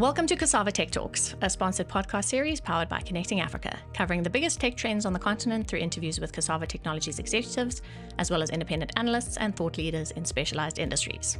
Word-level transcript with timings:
Welcome 0.00 0.26
to 0.28 0.36
Cassava 0.36 0.72
Tech 0.72 0.90
Talks, 0.90 1.34
a 1.42 1.50
sponsored 1.50 1.86
podcast 1.86 2.24
series 2.24 2.58
powered 2.58 2.88
by 2.88 3.00
Connecting 3.00 3.42
Africa, 3.42 3.78
covering 3.92 4.22
the 4.22 4.30
biggest 4.30 4.58
tech 4.58 4.74
trends 4.74 5.04
on 5.04 5.12
the 5.12 5.18
continent 5.18 5.68
through 5.68 5.80
interviews 5.80 6.18
with 6.18 6.32
Cassava 6.32 6.66
Technologies 6.66 7.18
executives, 7.18 7.82
as 8.16 8.30
well 8.30 8.42
as 8.42 8.48
independent 8.48 8.92
analysts 8.96 9.36
and 9.36 9.54
thought 9.54 9.76
leaders 9.76 10.10
in 10.12 10.24
specialized 10.24 10.78
industries. 10.78 11.36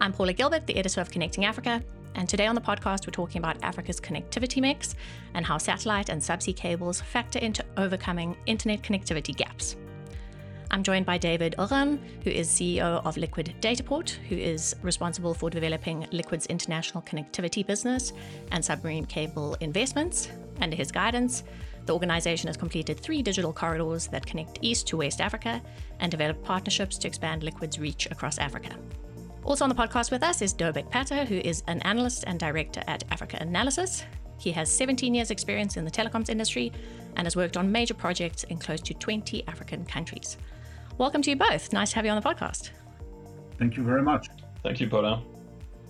I'm 0.00 0.12
Paula 0.12 0.32
Gilbert, 0.32 0.64
the 0.68 0.76
editor 0.76 1.00
of 1.00 1.10
Connecting 1.10 1.44
Africa, 1.44 1.82
and 2.14 2.28
today 2.28 2.46
on 2.46 2.54
the 2.54 2.60
podcast, 2.60 3.04
we're 3.04 3.10
talking 3.10 3.40
about 3.40 3.60
Africa's 3.64 4.00
connectivity 4.00 4.60
mix 4.60 4.94
and 5.34 5.44
how 5.44 5.58
satellite 5.58 6.08
and 6.08 6.22
subsea 6.22 6.54
cables 6.54 7.00
factor 7.00 7.40
into 7.40 7.64
overcoming 7.78 8.36
internet 8.46 8.82
connectivity 8.82 9.34
gaps. 9.34 9.74
I'm 10.74 10.82
joined 10.82 11.04
by 11.04 11.18
David 11.18 11.54
Eurin, 11.58 11.98
who 12.24 12.30
is 12.30 12.48
CEO 12.48 13.04
of 13.04 13.18
Liquid 13.18 13.54
Dataport, 13.60 14.08
who 14.08 14.36
is 14.36 14.74
responsible 14.80 15.34
for 15.34 15.50
developing 15.50 16.06
Liquid's 16.12 16.46
international 16.46 17.02
connectivity 17.02 17.64
business 17.66 18.14
and 18.52 18.64
submarine 18.64 19.04
cable 19.04 19.54
investments. 19.60 20.30
Under 20.62 20.74
his 20.74 20.90
guidance, 20.90 21.44
the 21.84 21.92
organization 21.92 22.46
has 22.46 22.56
completed 22.56 22.98
three 22.98 23.20
digital 23.20 23.52
corridors 23.52 24.06
that 24.06 24.24
connect 24.24 24.60
East 24.62 24.86
to 24.86 24.96
West 24.96 25.20
Africa 25.20 25.60
and 26.00 26.10
developed 26.10 26.42
partnerships 26.42 26.96
to 26.98 27.08
expand 27.08 27.42
Liquid's 27.42 27.78
reach 27.78 28.06
across 28.10 28.38
Africa. 28.38 28.74
Also 29.44 29.64
on 29.64 29.68
the 29.68 29.74
podcast 29.74 30.10
with 30.10 30.22
us 30.22 30.40
is 30.40 30.54
Dobek 30.54 30.90
Pater, 30.90 31.26
who 31.26 31.36
is 31.36 31.62
an 31.66 31.82
analyst 31.82 32.24
and 32.26 32.40
director 32.40 32.82
at 32.86 33.04
Africa 33.10 33.36
Analysis. 33.42 34.04
He 34.38 34.52
has 34.52 34.70
17 34.70 35.14
years' 35.14 35.30
experience 35.30 35.76
in 35.76 35.84
the 35.84 35.90
telecoms 35.90 36.30
industry 36.30 36.72
and 37.16 37.26
has 37.26 37.36
worked 37.36 37.58
on 37.58 37.70
major 37.70 37.94
projects 37.94 38.44
in 38.44 38.56
close 38.56 38.80
to 38.80 38.94
20 38.94 39.46
African 39.46 39.84
countries. 39.84 40.38
Welcome 40.98 41.22
to 41.22 41.30
you 41.30 41.36
both. 41.36 41.72
Nice 41.72 41.90
to 41.90 41.96
have 41.96 42.04
you 42.04 42.10
on 42.10 42.20
the 42.20 42.28
podcast. 42.28 42.70
Thank 43.58 43.76
you 43.76 43.82
very 43.82 44.02
much. 44.02 44.28
Thank 44.62 44.80
you, 44.80 44.88
Paula. 44.88 45.22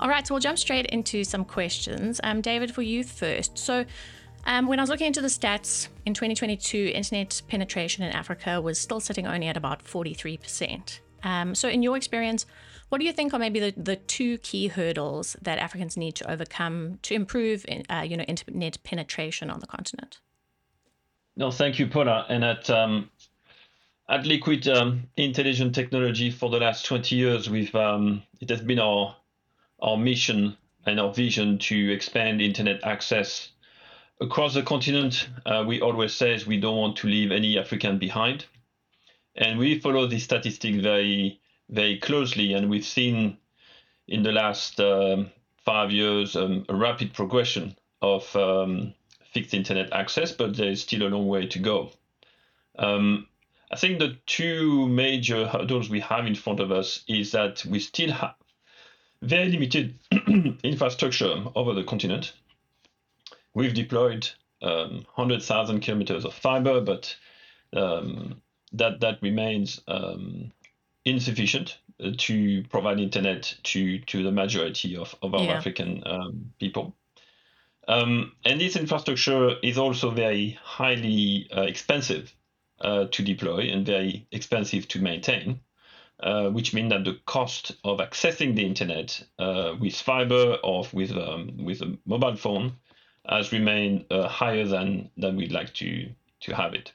All 0.01 0.09
right, 0.09 0.27
so 0.27 0.35
we'll 0.35 0.41
jump 0.41 0.59
straight 0.59 0.87
into 0.87 1.25
some 1.25 1.45
questions. 1.45 2.21
Um, 2.25 2.41
David, 2.41 2.75
for 2.75 2.83
you 2.83 3.05
first. 3.05 3.59
So, 3.59 3.85
um, 4.45 4.67
when 4.67 4.81
I 4.81 4.83
was 4.83 4.91
looking 4.91 5.07
into 5.07 5.21
the 5.21 5.29
stats 5.29 5.89
in 6.05 6.15
2022, 6.15 6.93
internet 6.95 7.43
penetration 7.49 8.05
in 8.05 8.13
Africa 8.13 8.61
was 8.61 8.81
still 8.81 8.99
sitting 8.99 9.27
only 9.27 9.47
at 9.47 9.57
about 9.57 9.85
43%. 9.85 11.01
Um, 11.23 11.55
so, 11.55 11.69
in 11.69 11.83
your 11.83 11.97
experience, 11.97 12.47
what 12.89 12.99
do 12.99 13.05
you 13.05 13.13
think 13.13 13.33
are 13.33 13.39
maybe 13.39 13.61
the, 13.61 13.75
the 13.77 13.97
two 13.97 14.39
key 14.39 14.69
hurdles 14.69 15.37
that 15.41 15.59
Africans 15.59 15.97
need 15.97 16.15
to 16.17 16.31
overcome 16.31 16.99
to 17.03 17.15
improve, 17.15 17.65
in, 17.69 17.85
uh, 17.89 18.01
you 18.01 18.17
know, 18.17 18.25
internet 18.25 18.83
penetration 18.83 19.51
on 19.51 19.61
the 19.61 19.67
continent? 19.67 20.21
No, 21.37 21.51
thank 21.51 21.79
you, 21.79 21.87
Paula. 21.87 22.27
And 22.29 22.45
at 22.45 22.69
um, 22.69 23.09
at 24.13 24.27
Liquid 24.27 24.69
um, 24.69 25.09
Intelligent 25.17 25.75
Technology 25.75 26.31
for 26.31 26.51
the 26.51 26.59
last 26.59 26.85
20 26.85 27.17
years, 27.17 27.49
we've 27.49 27.75
um, 27.75 28.23
it 28.43 28.51
has 28.51 28.61
been 28.61 28.79
our 28.79 29.17
our 29.81 29.97
mission 29.97 30.55
and 30.85 31.01
our 31.01 31.13
vision 31.15 31.59
to 31.59 31.93
expand 31.93 32.43
internet 32.43 32.85
access 32.85 33.49
across 34.21 34.53
the 34.53 34.63
continent. 34.63 35.29
Uh, 35.47 35.65
we 35.67 35.81
always 35.81 36.13
say 36.13 36.39
we 36.47 36.61
don't 36.61 36.77
want 36.77 36.97
to 36.99 37.07
leave 37.07 37.33
any 37.33 37.59
African 37.59 37.99
behind, 37.99 38.45
and 39.35 39.59
we 39.59 39.81
follow 39.81 40.07
the 40.07 40.19
statistics 40.19 40.79
very 40.79 41.41
very 41.71 41.99
closely, 41.99 42.53
and 42.53 42.69
we've 42.69 42.85
seen 42.85 43.39
in 44.09 44.23
the 44.23 44.33
last 44.33 44.79
um, 44.79 45.31
five 45.65 45.91
years 45.91 46.37
um, 46.37 46.67
a 46.69 46.77
rapid 46.77 47.15
progression 47.15 47.75
of 48.03 48.37
um, 48.37 48.93
fixed 49.33 49.55
internet 49.55 49.91
access, 49.95 50.33
but 50.33 50.55
there's 50.55 50.83
still 50.83 51.05
a 51.05 51.09
long 51.09 51.29
way 51.29 51.47
to 51.47 51.59
go. 51.59 51.91
Um, 52.79 53.27
I 53.73 53.77
think 53.77 53.99
the 53.99 54.19
two 54.27 54.87
major 54.89 55.47
hurdles 55.47 55.89
we 55.89 56.01
have 56.01 56.27
in 56.27 56.35
front 56.35 56.61
of 56.61 56.71
us 56.71 57.03
is 57.09 57.33
that 57.33 57.65
we 57.65 57.79
still 57.79 58.13
have 58.13 58.35
very 59.23 59.49
limited 59.49 59.99
infrastructure 60.63 61.45
over 61.55 61.73
the 61.73 61.83
continent. 61.83 62.35
We've 63.55 63.73
deployed 63.73 64.29
um, 64.61 65.07
100,000 65.15 65.81
kilometers 65.81 66.27
of 66.27 66.35
fiber, 66.35 66.83
but 66.83 67.17
um, 67.73 68.43
that 68.75 69.01
that 69.01 69.23
remains 69.23 69.81
um, 69.89 70.53
insufficient 71.07 71.79
uh, 71.99 72.11
to 72.19 72.65
provide 72.65 73.01
internet 73.01 73.55
to 73.63 73.99
to 74.01 74.23
the 74.23 74.33
majority 74.33 74.97
of, 74.97 75.15
of 75.23 75.35
our 75.35 75.45
yeah. 75.45 75.53
African 75.53 76.03
um, 76.05 76.53
people. 76.59 76.95
Um, 77.89 78.33
and 78.45 78.61
this 78.61 78.77
infrastructure 78.77 79.57
is 79.63 79.79
also 79.79 80.11
very 80.11 80.59
highly 80.63 81.49
uh, 81.57 81.63
expensive 81.63 82.33
uh, 82.83 83.07
to 83.07 83.23
deploy 83.23 83.71
and 83.71 83.87
very 83.87 84.27
expensive 84.33 84.89
to 84.89 85.01
maintain, 85.01 85.61
uh, 86.21 86.49
which 86.51 86.75
means 86.75 86.91
that 86.91 87.05
the 87.05 87.19
cost 87.27 87.73
of 87.85 87.99
accessing 87.99 88.55
the 88.55 88.67
internet 88.67 89.23
uh, 89.39 89.75
with 89.81 89.95
fiber 89.95 90.59
or 90.63 90.87
with 90.93 91.13
um, 91.13 91.57
with 91.65 91.81
a 91.81 91.97
mobile 92.05 92.37
phone 92.37 92.73
has 93.29 93.53
remained 93.53 94.05
uh, 94.11 94.29
higher 94.29 94.67
than 94.67 95.11
than 95.17 95.37
we'd 95.37 95.53
like 95.53 95.73
to 95.75 96.09
to 96.41 96.55
have 96.55 96.75
it. 96.75 96.93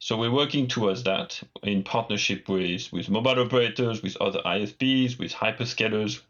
So 0.00 0.16
we're 0.16 0.32
working 0.32 0.66
towards 0.66 1.04
that 1.04 1.40
in 1.62 1.84
partnership 1.84 2.48
with 2.48 2.92
with 2.92 3.08
mobile 3.08 3.38
operators, 3.38 4.02
with 4.02 4.16
other 4.20 4.40
ISPs, 4.44 5.18
with 5.18 5.32
hyperscalers, 5.32 6.20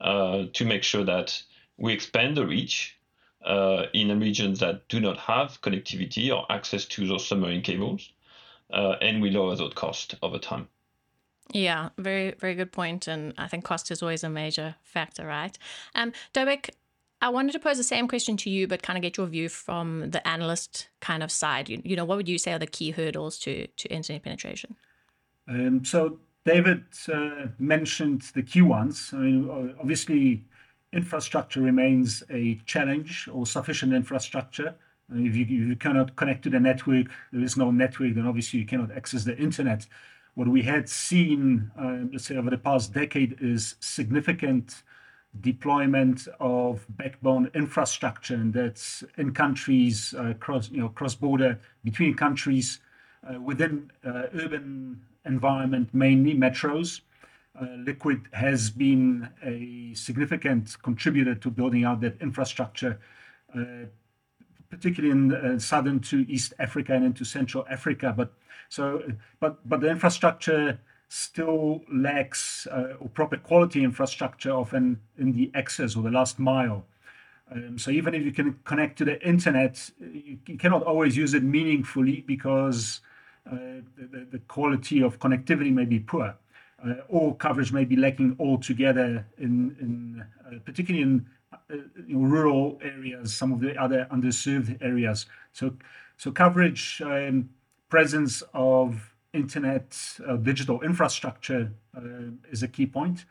uh, 0.00 0.44
to 0.52 0.64
make 0.64 0.82
sure 0.82 1.04
that 1.04 1.42
we 1.78 1.92
expand 1.92 2.36
the 2.36 2.46
reach 2.46 2.98
uh, 3.44 3.86
in 3.92 4.20
regions 4.20 4.60
that 4.60 4.88
do 4.88 5.00
not 5.00 5.16
have 5.16 5.60
connectivity 5.62 6.34
or 6.34 6.44
access 6.50 6.84
to 6.84 7.06
those 7.06 7.26
submarine 7.26 7.62
cables 7.62 8.12
uh, 8.72 8.96
and 9.00 9.22
we 9.22 9.30
lower 9.30 9.54
those 9.56 9.74
costs 9.74 10.14
over 10.22 10.38
time. 10.38 10.68
Yeah, 11.52 11.90
very, 11.98 12.32
very 12.32 12.54
good 12.54 12.72
point. 12.72 13.08
And 13.08 13.34
I 13.36 13.48
think 13.48 13.64
cost 13.64 13.90
is 13.90 14.02
always 14.02 14.24
a 14.24 14.30
major 14.30 14.76
factor, 14.82 15.26
right? 15.26 15.56
Um, 15.94 16.12
Dobek, 16.32 16.70
I 17.20 17.28
wanted 17.28 17.52
to 17.52 17.58
pose 17.58 17.76
the 17.76 17.84
same 17.84 18.08
question 18.08 18.36
to 18.38 18.50
you, 18.50 18.66
but 18.66 18.82
kind 18.82 18.96
of 18.96 19.02
get 19.02 19.16
your 19.16 19.26
view 19.26 19.48
from 19.48 20.10
the 20.10 20.26
analyst 20.26 20.88
kind 21.00 21.22
of 21.22 21.30
side. 21.30 21.68
You, 21.68 21.80
you 21.84 21.96
know, 21.96 22.04
what 22.04 22.16
would 22.16 22.28
you 22.28 22.38
say 22.38 22.52
are 22.52 22.58
the 22.58 22.66
key 22.66 22.90
hurdles 22.90 23.38
to, 23.40 23.66
to 23.66 23.88
internet 23.88 24.22
penetration? 24.22 24.76
Um, 25.48 25.84
so 25.84 26.18
David 26.44 26.84
uh, 27.12 27.46
mentioned 27.58 28.22
the 28.34 28.42
key 28.42 28.62
ones. 28.62 29.10
I 29.12 29.18
mean, 29.18 29.74
obviously, 29.80 30.44
infrastructure 30.92 31.60
remains 31.60 32.22
a 32.30 32.60
challenge 32.66 33.28
or 33.32 33.46
sufficient 33.46 33.92
infrastructure. 33.92 34.74
If 35.14 35.36
you, 35.36 35.42
if 35.42 35.50
you 35.50 35.76
cannot 35.76 36.16
connect 36.16 36.42
to 36.44 36.50
the 36.50 36.60
network, 36.60 37.06
there 37.32 37.42
is 37.42 37.56
no 37.56 37.70
network, 37.70 38.14
then 38.14 38.26
obviously 38.26 38.60
you 38.60 38.66
cannot 38.66 38.90
access 38.92 39.24
the 39.24 39.36
internet. 39.36 39.86
What 40.34 40.48
we 40.48 40.62
had 40.62 40.88
seen, 40.88 41.70
uh, 41.78 41.98
let's 42.10 42.24
say, 42.24 42.36
over 42.36 42.50
the 42.50 42.58
past 42.58 42.92
decade 42.94 43.36
is 43.40 43.76
significant 43.80 44.82
deployment 45.40 46.28
of 46.40 46.86
backbone 46.96 47.50
infrastructure, 47.54 48.34
and 48.34 48.52
that's 48.52 49.04
in 49.16 49.32
countries 49.32 50.14
uh, 50.14 50.34
cross, 50.40 50.70
you 50.70 50.80
know, 50.80 50.88
cross 50.88 51.14
border 51.14 51.58
between 51.84 52.14
countries, 52.14 52.80
uh, 53.28 53.40
within 53.40 53.90
urban 54.04 55.00
environment, 55.24 55.88
mainly 55.92 56.34
metros. 56.34 57.02
Liquid 57.78 58.22
has 58.32 58.70
been 58.70 59.28
a 59.44 59.94
significant 59.94 60.76
contributor 60.82 61.34
to 61.34 61.50
building 61.50 61.84
out 61.84 62.00
that 62.00 62.20
infrastructure 62.20 62.98
particularly 64.72 65.12
in 65.12 65.34
uh, 65.34 65.58
southern 65.58 66.00
to 66.00 66.24
East 66.30 66.54
Africa 66.58 66.94
and 66.94 67.04
into 67.04 67.24
Central 67.26 67.66
Africa. 67.68 68.14
But 68.16 68.32
so, 68.70 69.02
but 69.38 69.68
but 69.68 69.82
the 69.82 69.90
infrastructure 69.90 70.80
still 71.08 71.82
lacks 71.92 72.66
uh, 72.68 72.94
or 72.98 73.08
proper 73.10 73.36
quality 73.36 73.84
infrastructure 73.84 74.50
often 74.50 74.98
in 75.18 75.32
the 75.32 75.50
access 75.54 75.94
or 75.94 76.02
the 76.02 76.10
last 76.10 76.38
mile. 76.38 76.86
Um, 77.50 77.78
so 77.78 77.90
even 77.90 78.14
if 78.14 78.22
you 78.22 78.32
can 78.32 78.58
connect 78.64 78.96
to 78.98 79.04
the 79.04 79.20
internet, 79.20 79.90
you, 80.00 80.38
you 80.46 80.56
cannot 80.56 80.82
always 80.84 81.14
use 81.14 81.34
it 81.34 81.42
meaningfully 81.42 82.24
because 82.26 83.02
uh, 83.46 83.56
the, 83.98 84.26
the, 84.30 84.38
quality 84.48 85.02
of 85.02 85.18
connectivity 85.18 85.70
may 85.70 85.84
be 85.84 85.98
poor. 85.98 86.34
Uh, 86.82 86.94
or 87.08 87.36
coverage 87.36 87.72
may 87.72 87.84
be 87.84 87.96
lacking 87.96 88.34
altogether 88.40 89.26
in, 89.36 89.76
in 89.80 90.24
uh, 90.46 90.58
particularly 90.64 91.02
in 91.02 91.26
uh, 91.52 91.76
rural 92.08 92.78
areas, 92.82 93.34
some 93.34 93.52
of 93.52 93.60
the 93.60 93.76
other 93.76 94.06
underserved 94.12 94.82
areas. 94.82 95.26
So, 95.52 95.74
so 96.16 96.30
coverage, 96.30 97.02
um, 97.04 97.50
presence 97.88 98.42
of 98.54 99.14
internet, 99.32 99.96
uh, 100.26 100.36
digital 100.36 100.80
infrastructure 100.82 101.72
uh, 101.96 102.00
is 102.50 102.62
a 102.62 102.68
key 102.68 102.86
point. 102.86 103.24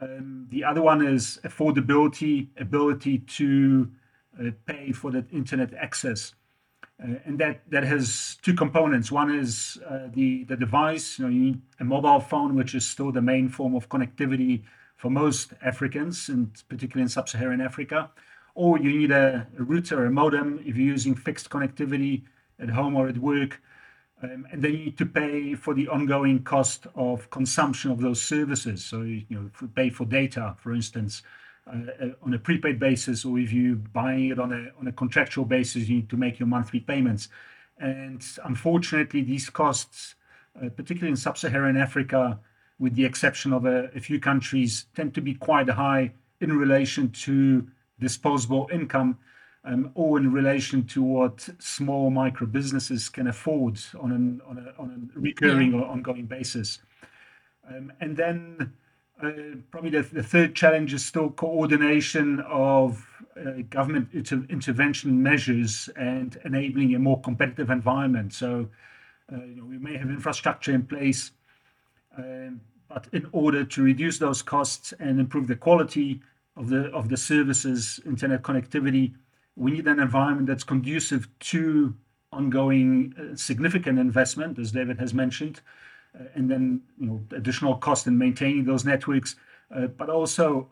Um, 0.00 0.46
the 0.50 0.64
other 0.64 0.82
one 0.82 1.06
is 1.06 1.38
affordability, 1.44 2.48
ability 2.58 3.18
to 3.18 3.90
uh, 4.38 4.50
pay 4.66 4.92
for 4.92 5.10
that 5.12 5.32
internet 5.32 5.72
access. 5.74 6.34
Uh, 7.02 7.14
and 7.24 7.38
that, 7.38 7.62
that 7.70 7.84
has 7.84 8.38
two 8.42 8.54
components. 8.54 9.12
One 9.12 9.34
is 9.34 9.78
uh, 9.88 10.08
the, 10.12 10.44
the 10.44 10.56
device. 10.56 11.18
You 11.18 11.24
know, 11.26 11.30
you 11.30 11.56
a 11.80 11.84
mobile 11.84 12.20
phone, 12.20 12.54
which 12.54 12.74
is 12.74 12.86
still 12.86 13.12
the 13.12 13.22
main 13.22 13.48
form 13.48 13.74
of 13.74 13.88
connectivity 13.88 14.64
for 14.96 15.10
most 15.10 15.52
Africans, 15.62 16.28
and 16.28 16.50
particularly 16.68 17.02
in 17.02 17.08
sub-Saharan 17.08 17.60
Africa. 17.60 18.10
Or 18.54 18.78
you 18.78 18.98
need 18.98 19.10
a, 19.10 19.46
router, 19.58 20.06
a 20.06 20.10
modem, 20.10 20.60
if 20.64 20.76
you're 20.76 20.86
using 20.86 21.14
fixed 21.14 21.50
connectivity 21.50 22.22
at 22.58 22.70
home 22.70 22.96
or 22.96 23.08
at 23.08 23.18
work. 23.18 23.60
Um, 24.22 24.46
and 24.50 24.62
then 24.62 24.72
you 24.72 24.78
need 24.78 24.98
to 24.98 25.06
pay 25.06 25.54
for 25.54 25.74
the 25.74 25.88
ongoing 25.88 26.42
cost 26.42 26.86
of 26.94 27.28
consumption 27.30 27.90
of 27.90 28.00
those 28.00 28.22
services. 28.22 28.82
So 28.82 29.02
you 29.02 29.26
know, 29.28 29.50
pay 29.74 29.90
for 29.90 30.06
data, 30.06 30.56
for 30.58 30.72
instance, 30.72 31.22
uh, 31.70 32.08
on 32.22 32.32
a 32.32 32.38
prepaid 32.38 32.78
basis, 32.78 33.26
or 33.26 33.38
if 33.38 33.52
you 33.52 33.76
buying 33.92 34.30
it 34.30 34.38
on 34.38 34.52
a 34.52 34.78
on 34.80 34.86
a 34.86 34.92
contractual 34.92 35.44
basis, 35.44 35.88
you 35.88 35.96
need 35.96 36.08
to 36.08 36.16
make 36.16 36.38
your 36.38 36.46
monthly 36.48 36.80
payments. 36.80 37.28
And 37.78 38.24
unfortunately, 38.44 39.20
these 39.20 39.50
costs, 39.50 40.14
uh, 40.56 40.70
particularly 40.70 41.10
in 41.10 41.16
sub-Saharan 41.16 41.76
Africa, 41.76 42.38
with 42.78 42.94
the 42.94 43.04
exception 43.04 43.52
of 43.52 43.64
a, 43.64 43.90
a, 43.94 44.00
few 44.00 44.20
countries, 44.20 44.86
tend 44.94 45.14
to 45.14 45.20
be 45.20 45.34
quite 45.34 45.68
high 45.68 46.12
in 46.40 46.56
relation 46.56 47.10
to 47.10 47.66
disposable 47.98 48.68
income 48.70 49.18
um, 49.64 49.90
or 49.94 50.18
in 50.18 50.32
relation 50.32 50.84
to 50.84 51.02
what 51.02 51.48
small 51.58 52.10
micro 52.10 52.46
businesses 52.46 53.08
can 53.08 53.26
afford 53.26 53.80
on, 53.98 54.12
an, 54.12 54.40
on, 54.46 54.58
a, 54.58 54.80
on 54.80 55.10
a 55.14 55.18
recurring 55.18 55.72
yeah. 55.72 55.80
or 55.80 55.86
ongoing 55.86 56.26
basis. 56.26 56.78
Um, 57.68 57.92
and 58.00 58.16
then 58.16 58.72
uh, 59.22 59.30
probably 59.70 59.90
the, 59.90 60.02
the, 60.02 60.22
third 60.22 60.54
challenge 60.54 60.92
is 60.92 61.04
still 61.04 61.30
coordination 61.30 62.40
of 62.40 63.04
uh, 63.40 63.62
government 63.70 64.08
inter- 64.12 64.46
intervention 64.48 65.22
measures 65.22 65.88
and 65.96 66.38
enabling 66.44 66.94
a 66.94 66.98
more 66.98 67.20
competitive 67.22 67.70
environment. 67.70 68.34
So, 68.34 68.68
uh, 69.32 69.42
you 69.44 69.56
know, 69.56 69.64
we 69.64 69.78
may 69.78 69.96
have 69.96 70.10
infrastructure 70.10 70.72
in 70.72 70.84
place, 70.84 71.32
but 72.88 73.08
in 73.12 73.26
order 73.32 73.64
to 73.64 73.82
reduce 73.82 74.18
those 74.18 74.42
costs 74.42 74.92
and 74.98 75.20
improve 75.20 75.48
the 75.48 75.56
quality 75.56 76.20
of 76.56 76.68
the 76.68 76.84
of 76.92 77.08
the 77.08 77.16
services, 77.16 78.00
internet 78.06 78.42
connectivity, 78.42 79.14
we 79.56 79.70
need 79.70 79.86
an 79.86 80.00
environment 80.00 80.46
that's 80.46 80.64
conducive 80.64 81.28
to 81.40 81.94
ongoing 82.32 83.14
uh, 83.18 83.36
significant 83.36 83.98
investment, 83.98 84.58
as 84.58 84.72
David 84.72 84.98
has 84.98 85.14
mentioned, 85.14 85.60
uh, 86.18 86.24
and 86.34 86.50
then 86.50 86.80
you 86.98 87.06
know 87.06 87.22
additional 87.32 87.76
cost 87.76 88.06
in 88.06 88.16
maintaining 88.16 88.64
those 88.64 88.84
networks, 88.84 89.36
uh, 89.74 89.86
but 89.86 90.08
also 90.08 90.68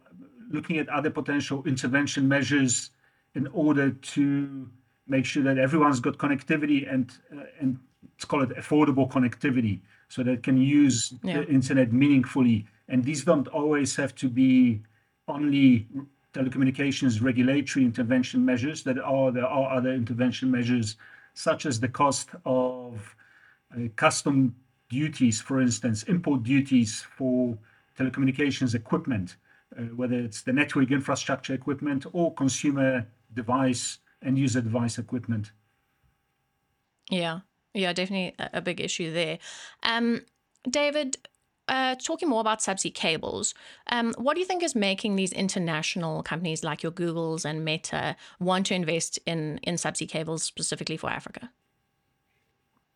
looking 0.51 0.79
at 0.79 0.89
other 0.89 1.11
potential 1.11 1.63
intervention 1.67 2.29
measures 2.29 2.91
in 3.35 3.47
order 3.49 3.91
to 3.91 4.69
make 5.07 5.25
sure 5.25 5.43
that 5.43 5.59
everyone's 5.59 6.01
got 6.01 6.17
connectivity 6.17 6.91
and 6.93 7.13
and 7.61 7.79
let's 8.03 8.25
call 8.25 8.43
it 8.43 8.51
affordable 8.51 9.11
connectivity 9.11 9.81
so 10.15 10.23
that 10.23 10.43
can 10.43 10.57
use 10.57 11.15
yeah. 11.23 11.39
the 11.39 11.47
internet 11.49 11.93
meaningfully 11.93 12.67
and 12.89 13.03
these 13.03 13.25
don't 13.25 13.49
always 13.49 13.97
have 13.97 14.15
to 14.15 14.29
be 14.29 14.81
only 15.27 15.89
telecommunications 16.33 17.23
regulatory 17.23 17.85
intervention 17.85 18.45
measures 18.45 18.83
that 18.85 18.99
are 18.99 19.33
there 19.33 19.47
are 19.47 19.77
other 19.79 19.93
intervention 19.93 20.51
measures 20.51 20.97
such 21.35 21.67
as 21.67 21.81
the 21.81 21.89
cost 21.89 22.29
of 22.45 23.17
uh, 23.75 23.89
custom 23.97 24.55
duties, 24.89 25.41
for 25.41 25.61
instance, 25.61 26.05
import 26.05 26.45
duties 26.45 27.05
for 27.17 27.59
telecommunications 27.99 28.75
equipment, 28.75 29.37
uh, 29.77 29.83
whether 29.97 30.15
it's 30.15 30.43
the 30.43 30.53
network 30.53 30.91
infrastructure 30.93 31.55
equipment 31.55 32.07
or 32.13 32.33
consumer 32.35 33.05
device 33.35 33.99
and 34.23 34.39
user 34.39 34.61
device 34.61 34.99
equipment. 34.99 35.51
Yeah, 37.11 37.41
yeah, 37.75 37.93
definitely 37.93 38.35
a 38.39 38.61
big 38.61 38.81
issue 38.81 39.13
there. 39.13 39.39
Um, 39.83 40.23
David, 40.69 41.19
uh, 41.69 41.97
talking 41.97 42.29
more 42.29 42.41
about 42.41 42.61
subsea 42.61 42.95
cables, 42.95 43.55
um, 43.91 44.15
what 44.17 44.35
do 44.35 44.41
you 44.41 44.47
think 44.47 44.63
is 44.63 44.75
making 44.75 45.17
these 45.17 45.33
international 45.33 46.23
companies 46.23 46.63
like 46.63 46.83
your 46.83 46.93
Googles 46.93 47.45
and 47.45 47.65
Meta 47.65 48.17
want 48.39 48.67
to 48.67 48.75
invest 48.75 49.19
in 49.27 49.59
in 49.63 49.75
subsea 49.75 50.09
cables 50.09 50.43
specifically 50.43 50.97
for 50.97 51.11
Africa? 51.11 51.51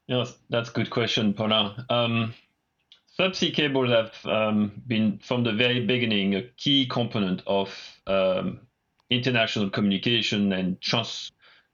Yeah, 0.07 0.25
that's 0.49 0.71
a 0.71 0.73
good 0.73 0.91
question, 0.91 1.35
Paula. 1.35 1.85
Um, 1.91 2.35
subsea 3.19 3.53
cables 3.53 3.91
have 3.91 4.13
um, 4.25 4.83
been 4.87 5.19
from 5.19 5.45
the 5.45 5.53
very 5.53 5.85
beginning 5.85 6.35
a 6.35 6.43
key 6.57 6.87
component 6.87 7.43
of 7.47 7.69
um, 8.07 8.61
international 9.11 9.71
communication 9.71 10.53
and 10.53 10.81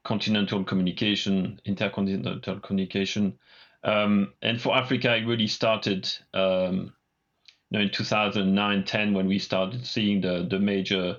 transcontinental 0.05 0.63
communication, 0.63 1.59
intercontinental 1.65 2.59
communication. 2.59 3.37
Um, 3.83 4.33
and 4.41 4.61
for 4.61 4.75
Africa, 4.75 5.15
it 5.15 5.25
really 5.25 5.47
started 5.47 6.07
um, 6.33 6.93
you 7.69 7.79
know, 7.79 7.81
in 7.81 7.91
2009 7.91 8.83
10 8.83 9.13
when 9.13 9.27
we 9.27 9.39
started 9.39 9.85
seeing 9.85 10.21
the, 10.21 10.47
the 10.49 10.59
major 10.59 11.17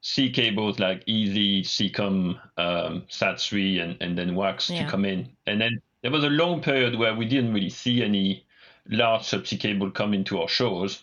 sea 0.00 0.30
cables 0.30 0.78
like 0.78 1.04
EASSy, 1.06 1.62
Seacom, 1.62 2.38
um, 2.58 3.04
SAT3, 3.08 3.82
and, 3.82 4.02
and 4.02 4.18
then 4.18 4.34
WACS 4.34 4.70
yeah. 4.70 4.84
to 4.84 4.90
come 4.90 5.04
in. 5.04 5.28
And 5.46 5.60
then 5.60 5.80
there 6.02 6.10
was 6.10 6.24
a 6.24 6.28
long 6.28 6.60
period 6.60 6.96
where 6.98 7.14
we 7.14 7.26
didn't 7.26 7.54
really 7.54 7.70
see 7.70 8.02
any 8.02 8.44
large 8.88 9.22
subsea 9.22 9.58
cable 9.58 9.90
come 9.90 10.14
into 10.14 10.40
our 10.40 10.48
shores. 10.48 11.02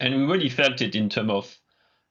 And 0.00 0.14
we 0.14 0.24
really 0.24 0.50
felt 0.50 0.82
it 0.82 0.94
in 0.94 1.08
terms 1.08 1.30
of 1.30 1.56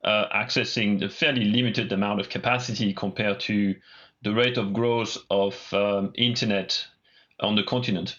uh, 0.05 0.27
accessing 0.33 0.99
the 0.99 1.09
fairly 1.09 1.45
limited 1.45 1.91
amount 1.91 2.19
of 2.19 2.29
capacity 2.29 2.93
compared 2.93 3.39
to 3.41 3.75
the 4.21 4.33
rate 4.33 4.57
of 4.57 4.71
growth 4.71 5.17
of 5.29 5.73
um, 5.73 6.13
internet 6.15 6.85
on 7.39 7.55
the 7.55 7.63
continent. 7.63 8.15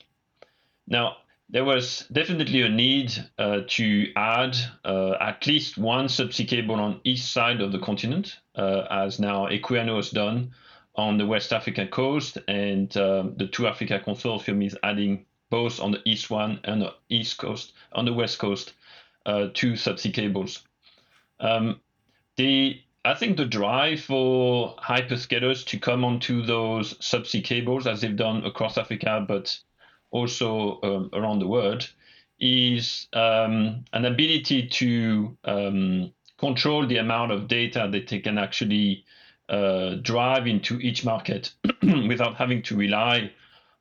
Now, 0.87 1.17
there 1.49 1.65
was 1.65 2.05
definitely 2.13 2.63
a 2.63 2.69
need 2.69 3.13
uh, 3.39 3.61
to 3.69 4.13
add 4.17 4.57
uh, 4.85 5.13
at 5.21 5.47
least 5.47 5.79
one 5.79 6.07
subsea 6.07 6.47
cable 6.47 6.75
on 6.75 7.01
each 7.05 7.23
side 7.23 7.61
of 7.61 7.71
the 7.71 7.79
continent, 7.79 8.37
uh, 8.57 8.83
as 8.91 9.21
now 9.21 9.47
Equiano 9.47 9.97
has 9.97 10.11
done 10.11 10.53
on 10.97 11.19
the 11.19 11.27
West 11.27 11.53
African 11.53 11.89
coast, 11.89 12.39
and 12.49 12.97
um, 12.97 13.35
the 13.37 13.47
2Africa 13.47 14.03
Consortium 14.05 14.65
is 14.65 14.77
adding 14.83 15.25
both 15.51 15.81
on 15.81 15.93
the 15.93 16.03
east 16.05 16.31
one 16.31 16.59
and 16.65 16.83
the 16.83 16.95
east 17.09 17.39
coast, 17.39 17.73
on 17.93 18.05
the 18.05 18.13
west 18.13 18.39
coast, 18.39 18.73
uh, 19.27 19.47
two 19.55 19.73
subsea 19.73 20.13
cables. 20.13 20.63
Um, 21.41 21.81
the 22.37 22.81
I 23.05 23.15
think 23.15 23.37
the 23.37 23.45
drive 23.45 24.01
for 24.01 24.75
hyperscalers 24.77 25.65
to 25.67 25.79
come 25.79 26.05
onto 26.05 26.43
those 26.43 26.95
subsea 26.95 27.45
cables, 27.45 27.87
as 27.87 28.01
they've 28.01 28.17
done 28.17 28.45
across 28.45 28.77
Africa, 28.77 29.25
but 29.27 29.57
also 30.11 30.81
um, 30.83 31.11
around 31.13 31.39
the 31.39 31.47
world, 31.47 31.89
is 32.41 33.07
um, 33.13 33.85
an 33.93 34.05
ability 34.05 34.67
to 34.67 35.37
um, 35.45 36.13
control 36.39 36.87
the 36.87 36.97
amount 36.97 37.31
of 37.31 37.47
data 37.47 37.89
that 37.93 38.09
they 38.09 38.19
can 38.19 38.39
actually 38.39 39.05
uh, 39.49 39.95
drive 40.03 40.49
into 40.49 40.81
each 40.81 41.05
market 41.05 41.53
without 42.09 42.35
having 42.35 42.61
to 42.63 42.77
rely 42.77 43.31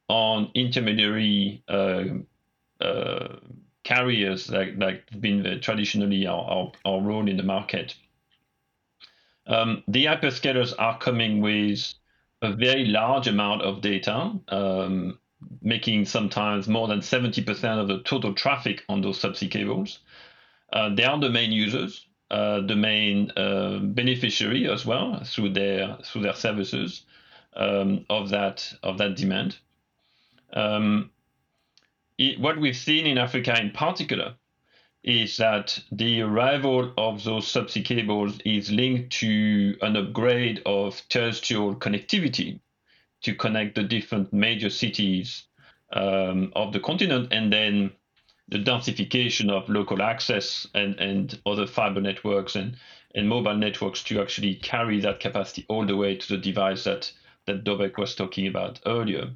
on 0.08 0.51
intermediary 0.54 1.63
uh, 1.68 2.04
uh, 2.80 3.38
carriers 3.86 4.50
like 4.50 4.74
like 4.78 5.04
been 5.22 5.62
traditionally 5.62 6.28
our, 6.28 6.44
our, 6.44 6.72
our, 6.84 7.02
role 7.02 7.30
in 7.30 7.38
the 7.38 7.44
market. 7.44 7.96
Um, 9.48 9.84
the 9.88 10.06
hyperscalers 10.06 10.74
are 10.77 10.98
coming 10.98 11.39
with 11.39 11.94
a 12.42 12.51
very 12.54 12.86
large 12.86 13.27
amount 13.27 13.62
of 13.62 13.82
data, 13.82 14.34
um, 14.50 15.20
making 15.62 16.06
sometimes 16.06 16.68
more 16.68 16.89
than 16.89 17.00
70% 17.00 17.80
of 17.80 17.88
the 17.88 18.01
total 18.04 18.34
traffic 18.34 18.84
on 18.89 19.01
those 19.01 19.22
subsea 19.22 19.50
cables. 19.50 20.00
Uh, 20.74 20.94
they 20.94 21.04
are 21.06 21.20
the 21.20 21.30
main 21.30 21.51
users 21.51 22.06
uh, 22.32 22.62
the 22.62 22.75
main 22.75 23.32
uh, 23.38 23.80
beneficiary 23.80 24.68
as 24.70 24.86
well 24.86 25.22
through 25.24 25.50
their 25.50 25.98
through 26.04 26.24
their 26.24 26.34
services 26.34 27.04
um, 27.56 28.06
of 28.10 28.30
that 28.30 28.74
of 28.82 28.98
that 28.98 29.15
demand. 29.15 29.58
Um, 30.54 31.12
it, 32.17 32.39
what 32.39 32.60
we've 32.60 32.77
seen 32.77 33.05
in 33.05 33.17
Africa 33.17 33.60
in 33.60 33.72
particular 33.72 34.36
is 35.03 35.38
that 35.38 35.79
the 35.91 36.22
arrival 36.22 36.91
of 36.98 37.24
those 37.24 37.45
subsea 37.45 37.86
cables 37.86 38.39
is 38.43 38.72
linked 38.72 39.12
to 39.12 39.77
an 39.81 39.95
upgrade 39.95 40.62
of 40.65 41.01
terrestrial 41.10 41.75
connectivity 41.75 42.60
to 43.22 43.36
connect 43.36 43.75
the 43.75 43.84
different 43.84 44.34
major 44.34 44.69
cities 44.69 45.43
um, 45.93 46.51
of 46.55 46.74
the 46.74 46.79
continent 46.79 47.27
and 47.31 47.53
then 47.53 47.91
the 48.48 48.57
densification 48.57 49.50
of 49.50 49.69
local 49.69 50.01
access 50.01 50.67
and, 50.74 50.95
and 51.00 51.39
other 51.45 51.67
fiber 51.67 52.01
networks 52.01 52.55
and, 52.55 52.75
and 53.13 53.29
mobile 53.29 53.55
networks 53.55 54.03
to 54.03 54.22
actually 54.22 54.55
carry 54.55 55.00
that 55.00 55.19
capacity 55.19 55.65
all 55.67 55.86
the 55.86 55.95
way 55.95 56.15
to 56.15 56.27
the 56.29 56.38
device 56.38 56.84
that, 56.84 57.12
that 57.45 57.63
Dobek 57.63 57.98
was 57.98 58.15
talking 58.15 58.48
about 58.48 58.79
earlier. 58.86 59.29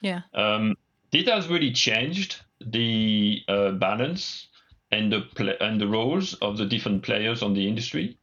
Yeah. 0.00 0.22
Um, 0.34 0.76
it 1.16 1.28
has 1.28 1.48
really 1.48 1.72
changed 1.72 2.36
the 2.60 3.42
uh, 3.48 3.70
balance 3.72 4.48
and 4.92 5.10
the 5.10 5.22
pl- 5.34 5.56
and 5.60 5.80
the 5.80 5.86
roles 5.86 6.34
of 6.34 6.58
the 6.58 6.66
different 6.66 7.02
players 7.02 7.42
on 7.42 7.54
the 7.54 7.66
industry. 7.66 8.18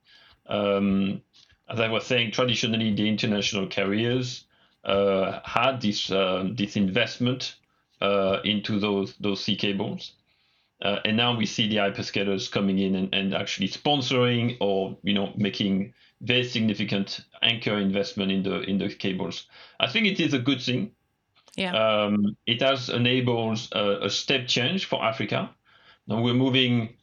Um, 0.48 1.22
as 1.70 1.80
I 1.80 1.90
was 1.90 2.06
saying, 2.06 2.32
traditionally 2.32 2.94
the 2.94 3.08
international 3.10 3.68
carriers 3.68 4.46
uh, 4.84 5.40
had 5.44 5.82
this 5.82 6.12
uh, 6.12 6.48
this 6.54 6.76
investment 6.76 7.56
uh, 8.00 8.40
into 8.44 8.80
those 8.80 9.16
those 9.20 9.44
sea 9.44 9.56
cables, 9.56 10.14
uh, 10.82 11.00
and 11.04 11.18
now 11.18 11.36
we 11.36 11.48
see 11.48 11.68
the 11.68 11.78
hyperscalers 11.78 12.52
coming 12.52 12.78
in 12.78 12.96
and, 12.96 13.14
and 13.16 13.34
actually 13.34 13.70
sponsoring 13.70 14.58
or 14.60 14.96
you 15.02 15.16
know 15.16 15.34
making 15.36 15.94
very 16.22 16.44
significant 16.44 17.22
anchor 17.42 17.78
investment 17.78 18.32
in 18.32 18.44
the 18.44 18.62
in 18.62 18.78
the 18.78 18.90
cables. 18.90 19.48
I 19.80 19.88
think 19.88 20.06
it 20.06 20.20
is 20.20 20.34
a 20.34 20.40
good 20.40 20.62
thing. 20.62 20.92
Yeah. 21.56 21.74
Um, 21.76 22.36
it 22.46 22.62
has 22.62 22.90
enabled 22.90 23.68
a, 23.74 24.06
a, 24.06 24.10
step 24.10 24.48
change 24.48 24.86
for 24.86 25.04
Africa. 25.04 25.52
Now 26.08 26.22
we're 26.22 26.34
moving 26.34 26.96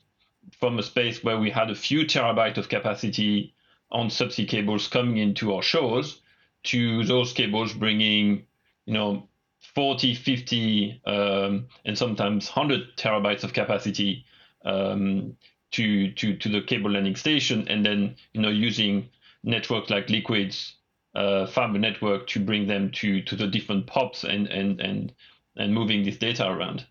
from 0.59 0.79
a 0.79 0.83
space 0.83 1.23
where 1.23 1.39
we 1.39 1.51
had 1.51 1.71
a 1.71 1.75
few 1.75 2.01
terabytes 2.05 2.57
of 2.57 2.69
capacity 2.69 3.55
on 3.93 4.09
subsea 4.09 4.49
cables 4.49 4.89
coming 4.89 5.19
into 5.19 5.55
our 5.55 5.63
shores 5.63 6.21
to 6.65 7.05
those 7.05 7.33
cables 7.33 7.73
bringing, 7.73 8.45
you 8.87 8.95
know, 8.95 9.29
40, 9.75 10.15
50, 10.15 11.03
um, 11.07 11.67
and 11.85 11.97
sometimes 11.97 12.49
100 12.49 12.97
terabytes 12.97 13.45
of 13.45 13.53
capacity 13.53 14.25
um, 14.65 15.37
to, 15.71 16.11
to, 16.13 16.37
to 16.37 16.49
the 16.49 16.63
cable 16.63 16.91
landing 16.91 17.15
station, 17.15 17.69
and 17.69 17.87
then, 17.87 18.17
you 18.33 18.41
know, 18.41 18.49
using 18.49 19.09
networks 19.45 19.91
like 19.91 20.11
Liquids 20.11 20.75
uh, 21.15 21.47
fiber 21.47 21.79
network 21.79 22.27
to 22.29 22.41
bring 22.41 22.67
them 22.67 22.91
to, 22.93 23.23
to 23.23 23.37
the 23.37 23.47
different 23.47 23.87
POPs 23.87 24.25
and, 24.25 24.47
and, 24.49 24.81
and, 24.81 25.13
and 25.57 25.75
moving 25.75 26.05
this 26.05 26.19
data 26.19 26.49
around. 26.49 26.87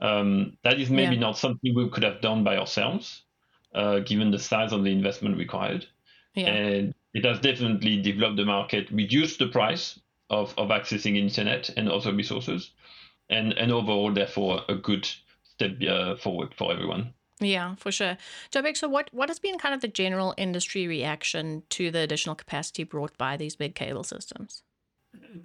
Um, 0.00 0.56
that 0.62 0.80
is 0.80 0.90
maybe 0.90 1.14
yeah. 1.14 1.20
not 1.20 1.38
something 1.38 1.74
we 1.74 1.88
could 1.90 2.04
have 2.04 2.20
done 2.20 2.44
by 2.44 2.56
ourselves, 2.56 3.22
uh, 3.74 4.00
given 4.00 4.30
the 4.30 4.38
size 4.38 4.72
of 4.72 4.84
the 4.84 4.92
investment 4.92 5.36
required. 5.36 5.86
Yeah. 6.34 6.46
And 6.46 6.94
it 7.14 7.24
has 7.24 7.40
definitely 7.40 8.00
developed 8.00 8.36
the 8.36 8.44
market, 8.44 8.90
reduced 8.90 9.38
the 9.38 9.48
price 9.48 9.98
of, 10.30 10.54
of 10.56 10.68
accessing 10.68 11.16
internet 11.16 11.70
and 11.76 11.88
other 11.88 12.12
resources, 12.12 12.70
and, 13.28 13.52
and 13.54 13.72
overall, 13.72 14.12
therefore, 14.12 14.62
a 14.68 14.74
good 14.74 15.08
step 15.42 15.72
uh, 15.82 16.16
forward 16.16 16.54
for 16.56 16.72
everyone. 16.72 17.12
Yeah, 17.40 17.76
for 17.76 17.92
sure. 17.92 18.16
Dobek, 18.50 18.76
so 18.76 18.88
what, 18.88 19.10
what 19.12 19.28
has 19.28 19.38
been 19.38 19.58
kind 19.58 19.74
of 19.74 19.80
the 19.80 19.88
general 19.88 20.34
industry 20.36 20.86
reaction 20.86 21.62
to 21.70 21.90
the 21.90 22.00
additional 22.00 22.34
capacity 22.34 22.82
brought 22.84 23.16
by 23.16 23.36
these 23.36 23.54
big 23.54 23.74
cable 23.74 24.02
systems? 24.02 24.62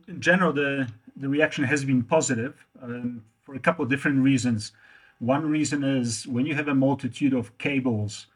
In 0.08 0.20
general, 0.20 0.54
the, 0.54 0.88
the 1.16 1.30
reaction 1.30 1.64
has 1.66 1.86
been 1.86 2.04
positive 2.04 2.66
um, 2.82 3.24
for 3.42 3.56
a 3.56 3.60
couple 3.60 3.84
of 3.84 3.90
different 3.90 4.24
reasons. 4.24 4.72
One 5.20 5.48
reason 5.50 5.84
is 5.84 6.26
when 6.28 6.46
you 6.46 6.56
have 6.56 6.68
a 6.68 6.76
multitude 6.76 7.34
of 7.34 7.58
cables, 7.58 8.28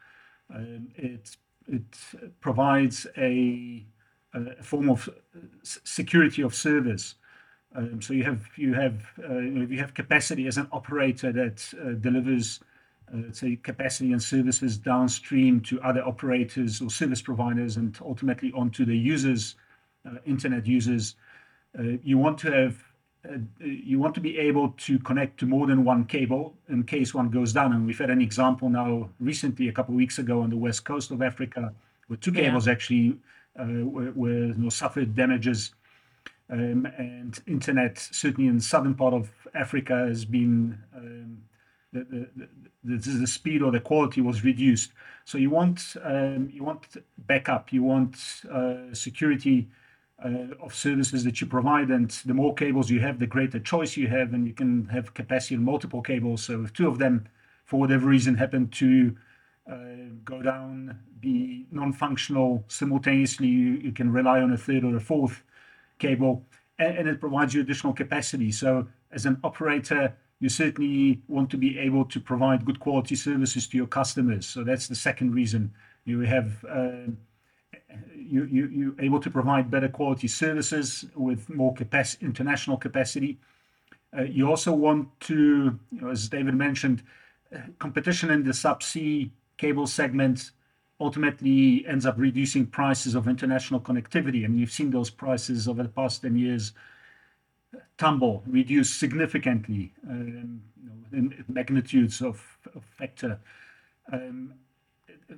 um, 0.54 0.88
it, 0.96 1.36
it 1.66 1.82
provides 2.40 3.06
a, 3.16 3.84
a 4.34 4.62
form 4.62 4.88
of 4.88 5.08
security 5.62 6.42
of 6.42 6.54
service. 6.54 7.16
Um, 7.74 8.00
so 8.00 8.14
you 8.14 8.24
have 8.24 8.48
you 8.56 8.72
have 8.72 9.02
uh, 9.22 9.38
you 9.38 9.78
have 9.78 9.92
capacity 9.92 10.46
as 10.46 10.56
an 10.56 10.68
operator 10.72 11.30
that 11.32 11.74
uh, 11.74 11.90
delivers 12.00 12.60
say 13.32 13.56
capacity 13.56 14.12
and 14.12 14.22
services 14.22 14.78
downstream 14.78 15.60
to 15.60 15.80
other 15.82 16.02
operators 16.02 16.80
or 16.80 16.90
service 16.90 17.22
providers 17.22 17.76
and 17.76 17.98
ultimately 18.02 18.52
onto 18.52 18.84
the 18.84 18.96
users, 18.96 19.56
uh, 20.06 20.16
internet 20.26 20.66
users. 20.66 21.16
Uh, 21.78 21.98
you 22.02 22.18
want 22.18 22.38
to 22.38 22.50
have 22.50 22.82
you 23.60 23.98
want 23.98 24.14
to 24.14 24.20
be 24.20 24.38
able 24.38 24.70
to 24.78 24.98
connect 25.00 25.38
to 25.40 25.46
more 25.46 25.66
than 25.66 25.84
one 25.84 26.04
cable 26.04 26.56
in 26.68 26.82
case 26.84 27.14
one 27.14 27.28
goes 27.28 27.52
down. 27.52 27.72
And 27.72 27.86
we've 27.86 27.98
had 27.98 28.10
an 28.10 28.20
example 28.20 28.68
now 28.68 29.10
recently, 29.20 29.68
a 29.68 29.72
couple 29.72 29.94
of 29.94 29.96
weeks 29.96 30.18
ago, 30.18 30.40
on 30.42 30.50
the 30.50 30.56
west 30.56 30.84
coast 30.84 31.10
of 31.10 31.20
Africa, 31.20 31.72
where 32.06 32.16
two 32.16 32.32
cables 32.32 32.66
yeah. 32.66 32.72
actually 32.72 33.18
uh, 33.58 33.84
were, 33.84 34.12
were 34.12 34.46
you 34.46 34.54
know, 34.54 34.68
suffered 34.68 35.14
damages. 35.14 35.72
Um, 36.50 36.86
and 36.96 37.38
internet, 37.46 37.98
certainly 37.98 38.48
in 38.48 38.56
the 38.56 38.62
southern 38.62 38.94
part 38.94 39.12
of 39.12 39.30
Africa, 39.54 40.06
has 40.08 40.24
been 40.24 40.78
um, 40.96 41.42
the, 41.92 42.28
the, 42.34 42.48
the, 42.84 42.96
the, 42.96 43.26
speed 43.26 43.62
or 43.62 43.70
the 43.72 43.80
quality 43.80 44.20
was 44.20 44.44
reduced. 44.44 44.92
So 45.24 45.38
you 45.38 45.50
want 45.50 45.96
um, 46.02 46.50
you 46.52 46.62
want 46.62 46.86
backup, 47.26 47.72
you 47.72 47.82
want 47.82 48.16
uh, 48.52 48.92
security 48.92 49.68
uh, 50.24 50.54
of 50.60 50.74
services 50.74 51.24
that 51.24 51.40
you 51.40 51.46
provide, 51.46 51.90
and 51.90 52.10
the 52.26 52.34
more 52.34 52.54
cables 52.54 52.90
you 52.90 53.00
have, 53.00 53.18
the 53.18 53.26
greater 53.26 53.58
choice 53.58 53.96
you 53.96 54.08
have, 54.08 54.34
and 54.34 54.46
you 54.46 54.52
can 54.52 54.86
have 54.86 55.14
capacity 55.14 55.54
on 55.54 55.64
multiple 55.64 56.02
cables. 56.02 56.42
So 56.42 56.62
if 56.64 56.72
two 56.72 56.88
of 56.88 56.98
them, 56.98 57.26
for 57.64 57.78
whatever 57.78 58.06
reason, 58.06 58.34
happen 58.34 58.68
to 58.68 59.16
uh, 59.70 59.74
go 60.24 60.42
down, 60.42 60.98
be 61.20 61.66
non-functional 61.70 62.64
simultaneously, 62.68 63.46
you, 63.46 63.72
you, 63.74 63.92
can 63.92 64.10
rely 64.10 64.40
on 64.40 64.52
a 64.52 64.56
third 64.56 64.82
or 64.82 64.96
a 64.96 65.00
fourth 65.00 65.42
cable, 65.98 66.44
and, 66.78 66.98
and 66.98 67.08
it 67.08 67.20
provides 67.20 67.54
you 67.54 67.60
additional 67.60 67.92
capacity. 67.92 68.50
So 68.50 68.88
as 69.12 69.24
an 69.26 69.38
operator 69.44 70.16
you 70.40 70.48
certainly 70.48 71.20
want 71.28 71.50
to 71.50 71.56
be 71.56 71.78
able 71.78 72.04
to 72.04 72.20
provide 72.20 72.64
good 72.64 72.78
quality 72.78 73.16
services 73.16 73.66
to 73.68 73.76
your 73.76 73.86
customers. 73.86 74.46
So 74.46 74.64
that's 74.64 74.86
the 74.86 74.94
second 74.94 75.34
reason 75.34 75.72
you 76.04 76.20
have 76.20 76.64
uh, 76.64 77.10
you, 78.14 78.44
you 78.44 78.68
you're 78.68 79.00
able 79.00 79.20
to 79.20 79.30
provide 79.30 79.70
better 79.70 79.88
quality 79.88 80.28
services 80.28 81.06
with 81.14 81.48
more 81.48 81.74
capacity, 81.74 82.24
international 82.24 82.76
capacity. 82.76 83.38
Uh, 84.16 84.22
you 84.22 84.48
also 84.48 84.72
want 84.72 85.08
to, 85.20 85.78
you 85.90 86.00
know, 86.00 86.10
as 86.10 86.28
David 86.28 86.54
mentioned, 86.54 87.02
uh, 87.54 87.58
competition 87.78 88.30
in 88.30 88.42
the 88.42 88.52
subsea 88.52 89.30
cable 89.56 89.86
segment 89.86 90.52
ultimately 91.00 91.86
ends 91.86 92.06
up 92.06 92.14
reducing 92.18 92.66
prices 92.66 93.14
of 93.14 93.28
international 93.28 93.80
connectivity, 93.80 94.42
I 94.42 94.44
and 94.46 94.58
you've 94.58 94.72
seen 94.72 94.90
those 94.90 95.10
prices 95.10 95.68
over 95.68 95.82
the 95.82 95.88
past 95.88 96.22
ten 96.22 96.36
years 96.36 96.72
tumble, 97.96 98.42
reduce 98.46 98.92
significantly 98.92 99.92
um, 100.08 100.62
you 100.82 100.88
know, 100.88 101.18
in 101.18 101.44
magnitudes 101.48 102.22
of, 102.22 102.42
of 102.74 102.84
factor. 102.84 103.38
Um, 104.12 104.54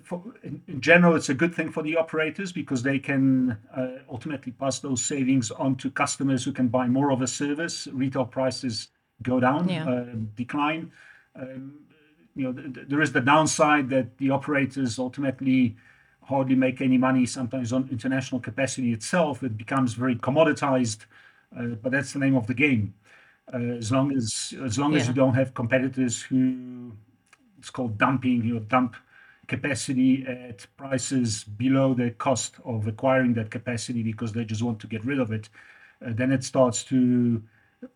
for, 0.05 0.23
in, 0.45 0.63
in, 0.69 0.81
general, 0.81 1.17
it's 1.17 1.29
a 1.29 1.35
good 1.35 1.55
thing 1.55 1.71
for 1.73 1.83
the 1.83 1.97
operators 1.97 2.53
because 2.53 2.83
they 2.83 2.99
can 2.99 3.59
uh, 3.77 3.89
ultimately 4.09 4.53
pass 4.53 4.79
those 4.79 5.05
savings 5.05 5.51
on 5.51 5.75
to 5.77 5.91
customers 5.91 6.45
who 6.45 6.53
can 6.53 6.69
buy 6.69 6.87
more 6.87 7.11
of 7.11 7.23
a 7.23 7.27
service. 7.27 7.89
Retail 7.93 8.25
prices 8.25 8.89
go 9.23 9.41
down, 9.41 9.69
yeah. 9.69 9.89
uh, 9.89 10.05
decline. 10.37 10.93
Um, 11.35 11.81
you 12.37 12.45
know, 12.45 12.53
th- 12.53 12.87
there 12.89 13.03
is 13.03 13.13
the 13.13 13.21
downside 13.21 13.91
that 13.91 14.17
the 14.19 14.31
operators 14.31 14.99
ultimately 14.99 15.77
hardly 16.23 16.55
make 16.55 16.81
any 16.81 16.97
money. 16.97 17.27
Sometimes 17.27 17.73
on 17.73 17.89
international 17.91 18.41
capacity 18.41 18.93
itself, 18.93 19.43
it 19.43 19.59
becomes 19.59 19.95
very 19.95 20.15
commoditized. 20.15 21.07
Uh, 21.57 21.75
but 21.83 21.93
that's 21.93 22.13
the 22.13 22.19
name 22.19 22.37
of 22.37 22.47
the 22.47 22.55
game. 22.55 22.95
Uh, 23.53 23.59
as 23.79 23.91
long 23.91 24.13
as 24.17 24.55
as 24.65 24.79
long 24.79 24.93
yeah. 24.93 25.01
as 25.01 25.09
you 25.09 25.15
don't 25.15 25.35
have 25.35 25.55
competitors 25.55 26.23
who 26.23 26.93
it's 27.59 27.71
called 27.71 27.99
dumping, 27.99 28.45
you 28.45 28.55
know, 28.55 28.61
dump 28.61 28.95
capacity 29.49 30.25
at 30.27 30.65
prices 30.77 31.43
below 31.43 31.93
the 31.93 32.11
cost 32.13 32.55
of 32.65 32.87
acquiring 32.87 33.35
that 33.35 33.51
capacity 33.51 34.03
because 34.03 34.33
they 34.33 34.45
just 34.45 34.63
want 34.63 34.79
to 34.79 34.87
get 34.87 35.05
rid 35.05 35.19
of 35.19 35.33
it, 35.33 35.49
uh, 36.07 36.11
then 36.15 36.31
it 36.31 36.45
starts 36.45 36.85
to 36.85 37.43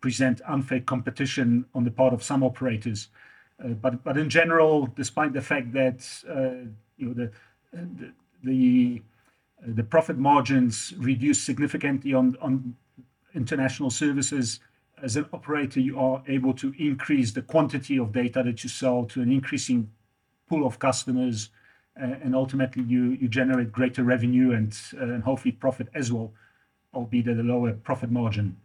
present 0.01 0.41
unfair 0.47 0.81
competition 0.81 1.65
on 1.73 1.83
the 1.85 1.91
part 1.91 2.13
of 2.13 2.21
some 2.21 2.43
operators. 2.43 3.07
Uh, 3.63 3.69
but 3.69 4.03
but 4.03 4.17
in 4.17 4.29
general, 4.29 4.87
despite 4.97 5.31
the 5.31 5.41
fact 5.41 5.71
that 5.71 5.99
uh, 6.29 6.67
you 6.97 7.07
know 7.07 7.13
the 7.13 7.31
the 7.73 8.11
the, 8.43 9.01
the 9.65 9.83
profit 9.83 10.17
margins 10.17 10.93
reduce 10.97 11.41
significantly 11.41 12.13
on 12.13 12.35
on 12.41 12.75
international 13.35 13.89
services, 13.89 14.59
as 15.01 15.17
an 15.17 15.25
operator, 15.33 15.79
you 15.79 15.99
are 15.99 16.23
able 16.27 16.53
to 16.53 16.73
increase 16.79 17.31
the 17.33 17.41
quantity 17.41 17.99
of 17.99 18.11
data 18.11 18.41
that 18.43 18.63
you 18.63 18.69
sell 18.69 19.05
to 19.05 19.21
an 19.21 19.31
increasing 19.31 19.91
pool 20.49 20.65
of 20.65 20.79
customers, 20.79 21.49
and 21.95 22.35
ultimately 22.35 22.83
you 22.83 23.27
generate 23.27 23.71
greater 23.71 24.03
revenue 24.03 24.51
and 24.51 24.77
and 24.99 25.23
hopefully 25.23 25.51
profit 25.51 25.87
as 25.93 26.11
well, 26.11 26.33
albeit 26.93 27.27
at 27.27 27.37
a 27.37 27.43
lower 27.43 27.73
profit 27.73 28.11
margin. 28.11 28.57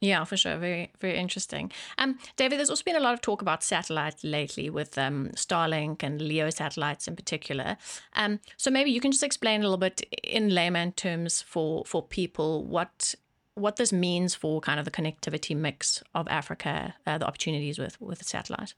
Yeah, 0.00 0.24
for 0.24 0.36
sure. 0.36 0.56
Very, 0.58 0.92
very 1.00 1.16
interesting. 1.16 1.72
Um, 1.96 2.18
David, 2.36 2.58
there's 2.58 2.68
also 2.68 2.84
been 2.84 2.96
a 2.96 3.00
lot 3.00 3.14
of 3.14 3.22
talk 3.22 3.40
about 3.40 3.62
satellite 3.62 4.22
lately 4.22 4.68
with 4.68 4.98
um, 4.98 5.30
Starlink 5.34 6.02
and 6.02 6.20
LEO 6.20 6.50
satellites 6.50 7.08
in 7.08 7.16
particular. 7.16 7.78
Um, 8.12 8.40
so 8.58 8.70
maybe 8.70 8.90
you 8.90 9.00
can 9.00 9.10
just 9.10 9.22
explain 9.22 9.60
a 9.60 9.62
little 9.64 9.78
bit 9.78 10.02
in 10.22 10.50
layman 10.50 10.92
terms 10.92 11.40
for 11.40 11.84
for 11.86 12.02
people 12.02 12.64
what 12.64 13.14
what 13.56 13.76
this 13.76 13.92
means 13.92 14.34
for 14.34 14.60
kind 14.60 14.78
of 14.78 14.84
the 14.84 14.90
connectivity 14.90 15.56
mix 15.56 16.02
of 16.14 16.28
Africa, 16.28 16.94
uh, 17.06 17.18
the 17.18 17.26
opportunities 17.26 17.78
with 17.78 18.00
with 18.00 18.22
satellite. 18.22 18.74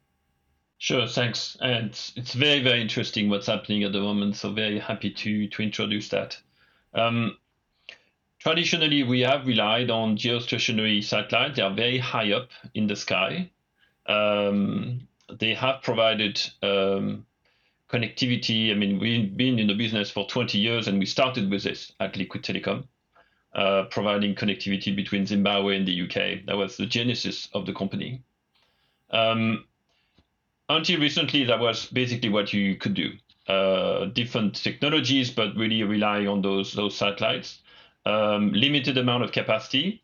Sure, 0.78 1.06
thanks. 1.08 1.56
And 1.60 1.90
it's 2.16 2.34
very 2.34 2.62
very 2.62 2.80
interesting 2.80 3.28
what's 3.28 3.48
happening 3.48 3.82
at 3.82 3.92
the 3.92 4.00
moment. 4.00 4.36
So 4.36 4.52
very 4.52 4.78
happy 4.78 5.10
to 5.10 5.48
to 5.48 5.62
introduce 5.62 6.08
that. 6.10 6.38
Um, 6.94 7.36
traditionally, 8.38 9.02
we 9.02 9.20
have 9.20 9.46
relied 9.46 9.90
on 9.90 10.16
geostationary 10.16 11.02
satellites. 11.02 11.56
They 11.56 11.62
are 11.62 11.74
very 11.74 11.98
high 11.98 12.32
up 12.32 12.50
in 12.74 12.86
the 12.86 12.96
sky. 12.96 13.50
Um, 14.06 15.08
they 15.38 15.54
have 15.54 15.82
provided 15.82 16.40
um, 16.62 17.26
connectivity. 17.90 18.70
I 18.70 18.74
mean, 18.74 19.00
we've 19.00 19.36
been 19.36 19.58
in 19.58 19.66
the 19.66 19.74
business 19.74 20.10
for 20.10 20.26
20 20.26 20.56
years, 20.56 20.86
and 20.86 20.98
we 21.00 21.06
started 21.06 21.50
with 21.50 21.64
this 21.64 21.92
at 21.98 22.16
Liquid 22.16 22.44
Telecom. 22.44 22.84
Uh, 23.54 23.84
providing 23.90 24.34
connectivity 24.34 24.94
between 24.94 25.26
Zimbabwe 25.26 25.76
and 25.76 25.88
the 25.88 26.02
UK. 26.02 26.44
That 26.46 26.56
was 26.56 26.76
the 26.76 26.86
genesis 26.86 27.48
of 27.54 27.66
the 27.66 27.72
company. 27.72 28.22
Um, 29.10 29.64
until 30.68 31.00
recently, 31.00 31.44
that 31.44 31.58
was 31.58 31.86
basically 31.86 32.28
what 32.28 32.52
you 32.52 32.76
could 32.76 32.94
do. 32.94 33.12
Uh, 33.48 34.06
different 34.06 34.54
technologies, 34.54 35.30
but 35.30 35.56
really 35.56 35.82
relying 35.82 36.28
on 36.28 36.42
those 36.42 36.72
those 36.74 36.96
satellites. 36.96 37.60
Um, 38.06 38.52
limited 38.52 38.98
amount 38.98 39.24
of 39.24 39.32
capacity 39.32 40.02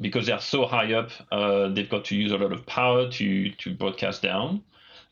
because 0.00 0.26
they 0.26 0.32
are 0.32 0.40
so 0.40 0.66
high 0.66 0.94
up. 0.94 1.10
Uh, 1.30 1.68
they've 1.68 1.90
got 1.90 2.06
to 2.06 2.16
use 2.16 2.32
a 2.32 2.38
lot 2.38 2.52
of 2.52 2.66
power 2.66 3.10
to 3.10 3.50
to 3.50 3.74
broadcast 3.74 4.22
down. 4.22 4.64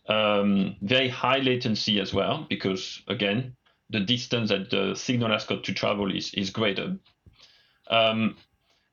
um, 0.08 0.76
very 0.82 1.08
high 1.08 1.38
latency 1.38 2.00
as 2.00 2.12
well, 2.14 2.46
because 2.48 3.02
again, 3.08 3.54
the 3.90 4.00
distance 4.00 4.50
that 4.50 4.70
the 4.70 4.94
signal 4.94 5.30
has 5.30 5.44
got 5.44 5.64
to 5.64 5.74
travel 5.74 6.14
is, 6.14 6.32
is 6.34 6.50
greater. 6.50 6.96
Um, 7.88 8.36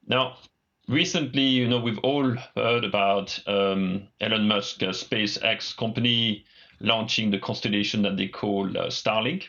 now, 0.07 0.37
recently, 0.87 1.41
you 1.41 1.67
know, 1.67 1.79
we've 1.79 1.99
all 1.99 2.35
heard 2.55 2.83
about 2.83 3.39
um, 3.47 4.07
Elon 4.21 4.47
Musk, 4.47 4.83
uh, 4.83 4.87
SpaceX 4.87 5.75
company, 5.75 6.45
launching 6.79 7.31
the 7.31 7.39
constellation 7.39 8.01
that 8.03 8.17
they 8.17 8.27
call 8.27 8.65
uh, 8.77 8.87
Starlink. 8.87 9.45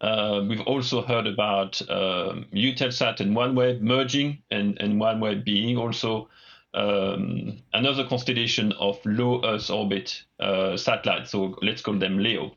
Uh, 0.00 0.44
we've 0.48 0.62
also 0.62 1.02
heard 1.02 1.26
about 1.26 1.80
um, 1.90 2.46
Eutelsat 2.54 3.20
and 3.20 3.36
OneWeb 3.36 3.80
merging, 3.80 4.42
and, 4.50 4.80
and 4.80 5.00
OneWeb 5.00 5.44
being 5.44 5.76
also 5.76 6.28
um, 6.72 7.58
another 7.74 8.06
constellation 8.06 8.72
of 8.72 8.98
low 9.04 9.42
Earth 9.44 9.70
orbit 9.70 10.22
uh, 10.38 10.76
satellites. 10.76 11.30
So 11.32 11.56
let's 11.60 11.82
call 11.82 11.98
them 11.98 12.18
LEO. 12.18 12.56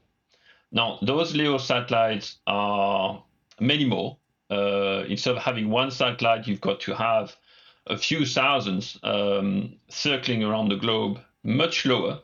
Now, 0.71 0.99
those 1.01 1.35
LEO 1.35 1.57
satellites 1.57 2.37
are 2.47 3.23
many 3.59 3.85
more. 3.85 4.17
Uh, 4.49 5.03
instead 5.07 5.35
of 5.35 5.41
having 5.41 5.69
one 5.69 5.91
satellite, 5.91 6.47
you've 6.47 6.61
got 6.61 6.79
to 6.81 6.93
have 6.93 7.35
a 7.87 7.97
few 7.97 8.25
thousands 8.25 8.97
um, 9.03 9.75
circling 9.89 10.43
around 10.43 10.69
the 10.69 10.75
globe, 10.75 11.19
much 11.43 11.85
lower, 11.85 12.19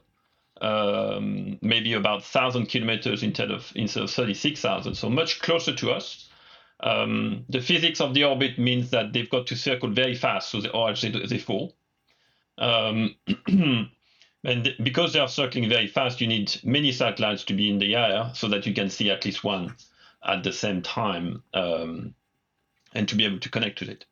um, 0.61 1.57
maybe 1.61 1.93
about 1.93 2.23
thousand 2.23 2.67
kilometers 2.67 3.23
instead 3.23 3.51
of 3.51 3.71
instead 3.75 4.03
of 4.03 4.11
thirty 4.11 4.33
six 4.33 4.61
thousand, 4.61 4.95
so 4.95 5.09
much 5.09 5.41
closer 5.41 5.73
to 5.75 5.91
us. 5.91 6.29
Um, 6.81 7.45
the 7.49 7.59
physics 7.59 7.99
of 7.99 8.13
the 8.13 8.23
orbit 8.23 8.57
means 8.57 8.91
that 8.91 9.11
they've 9.11 9.29
got 9.29 9.47
to 9.47 9.55
circle 9.55 9.89
very 9.89 10.15
fast, 10.15 10.49
so 10.49 10.61
they, 10.61 10.69
or 10.69 10.93
they, 10.93 11.09
they 11.09 11.37
fall. 11.37 11.75
Um, 12.57 13.15
and 14.43 14.75
because 14.81 15.11
they 15.11 15.19
are 15.19 15.27
circling 15.27 15.67
very 15.67 15.87
fast, 15.87 16.21
you 16.21 16.27
need 16.27 16.57
many 16.63 16.93
satellites 16.93 17.43
to 17.45 17.53
be 17.53 17.69
in 17.69 17.79
the 17.79 17.95
air 17.95 18.31
so 18.33 18.47
that 18.49 18.65
you 18.65 18.73
can 18.73 18.89
see 18.89 19.09
at 19.09 19.25
least 19.25 19.43
one 19.43 19.75
at 20.23 20.43
the 20.43 20.51
same 20.51 20.81
time 20.81 21.43
um, 21.53 22.13
and 22.93 23.07
to 23.07 23.15
be 23.15 23.25
able 23.25 23.39
to 23.39 23.49
connect 23.49 23.79
to 23.79 23.89
it. 23.89 24.05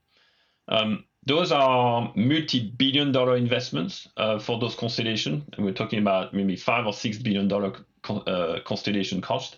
Um, 0.68 1.06
those 1.26 1.52
are 1.52 2.12
multi-billion 2.16 3.12
dollar 3.12 3.36
investments 3.36 4.08
uh, 4.18 4.40
for 4.40 4.60
those 4.60 4.76
constellations. 4.76 5.44
And 5.54 5.66
we're 5.66 5.74
talking 5.74 6.00
about 6.00 6.34
maybe 6.34 6.56
five 6.56 6.86
or 6.86 6.94
six 6.94 7.18
billion 7.18 7.48
dollar 7.48 7.74
uh, 8.10 8.60
constellation 8.66 9.22
cost 9.22 9.58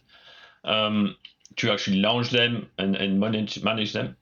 um, 0.64 1.16
to 1.58 1.72
actually 1.72 1.98
launch 1.98 2.32
them 2.32 2.70
and, 2.78 2.96
and 2.96 3.20
manage, 3.20 3.64
manage 3.64 3.94
them. 3.94 4.18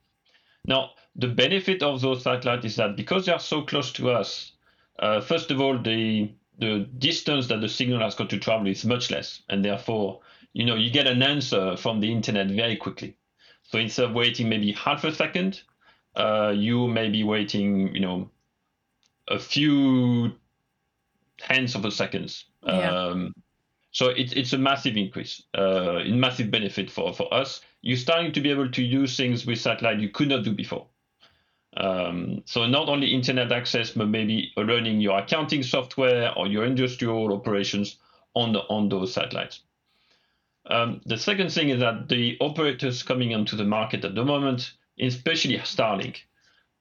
Now, 0.66 0.92
the 1.16 1.28
benefit 1.28 1.82
of 1.82 2.02
those 2.02 2.24
satellites 2.24 2.66
is 2.66 2.76
that 2.76 2.96
because 2.98 3.26
they 3.26 3.32
are 3.32 3.40
so 3.40 3.62
close 3.62 3.92
to 3.94 4.12
us, 4.12 4.52
uh, 5.00 5.22
first 5.22 5.52
of 5.52 5.62
all, 5.62 5.82
the 5.82 6.32
the 6.60 6.90
distance 6.98 7.48
that 7.48 7.62
the 7.62 7.70
signal 7.70 8.00
has 8.00 8.16
got 8.16 8.32
to 8.32 8.40
travel 8.40 8.68
is 8.68 8.84
much 8.84 9.12
less, 9.12 9.44
and 9.48 9.64
therefore, 9.64 10.22
you 10.58 10.66
know, 10.66 10.74
you 10.74 10.90
get 10.90 11.06
an 11.06 11.22
answer 11.22 11.78
from 11.78 12.00
the 12.00 12.12
internet 12.12 12.48
very 12.48 12.76
quickly. 12.76 13.16
So 13.62 13.78
instead 13.78 14.06
of 14.06 14.14
waiting 14.14 14.50
maybe 14.50 14.72
half 14.72 15.04
a 15.04 15.14
second, 15.14 15.62
uh, 16.16 16.52
you 16.56 16.88
may 16.88 17.10
be 17.10 17.24
waiting, 17.24 17.94
you 17.94 18.02
know, 18.02 18.32
a 19.28 19.38
few 19.38 20.32
tens 21.38 21.76
of 21.76 21.86
a 21.86 21.92
seconds. 21.92 22.46
Yeah. 22.66 22.90
Um, 22.90 23.36
so 23.92 24.08
it, 24.08 24.36
it's 24.36 24.54
a 24.54 24.58
massive 24.58 24.98
increase, 24.98 25.44
uh, 25.54 26.02
massive 26.08 26.50
benefit 26.50 26.90
for, 26.90 27.14
for 27.14 27.32
us. 27.32 27.62
You're 27.84 27.98
starting 27.98 28.32
to 28.32 28.42
be 28.42 28.50
able 28.50 28.72
to 28.72 28.82
use 28.82 29.16
things 29.16 29.46
with 29.46 29.60
satellite 29.60 30.00
you 30.00 30.10
could 30.10 30.30
not 30.30 30.44
do 30.44 30.56
before. 30.56 30.88
Um, 31.76 32.42
so 32.46 32.66
not 32.66 32.90
only 32.90 33.14
internet 33.14 33.52
access, 33.52 33.92
but 33.92 34.08
maybe 34.08 34.54
running 34.58 35.02
your 35.02 35.20
accounting 35.20 35.62
software 35.62 36.34
or 36.36 36.48
your 36.48 36.66
industrial 36.66 37.32
operations 37.32 37.98
on 38.34 38.54
the, 38.54 38.62
on 38.62 38.90
those 38.90 39.14
satellites. 39.14 39.62
Um, 40.70 41.02
the 41.06 41.18
second 41.18 41.52
thing 41.52 41.70
is 41.70 41.80
that 41.80 42.10
the 42.10 42.38
operators 42.42 43.04
coming 43.04 43.34
onto 43.34 43.56
the 43.56 43.64
market 43.64 44.04
at 44.04 44.16
the 44.16 44.26
moment, 44.26 44.74
especially 45.00 45.58
Starlink, 45.60 46.18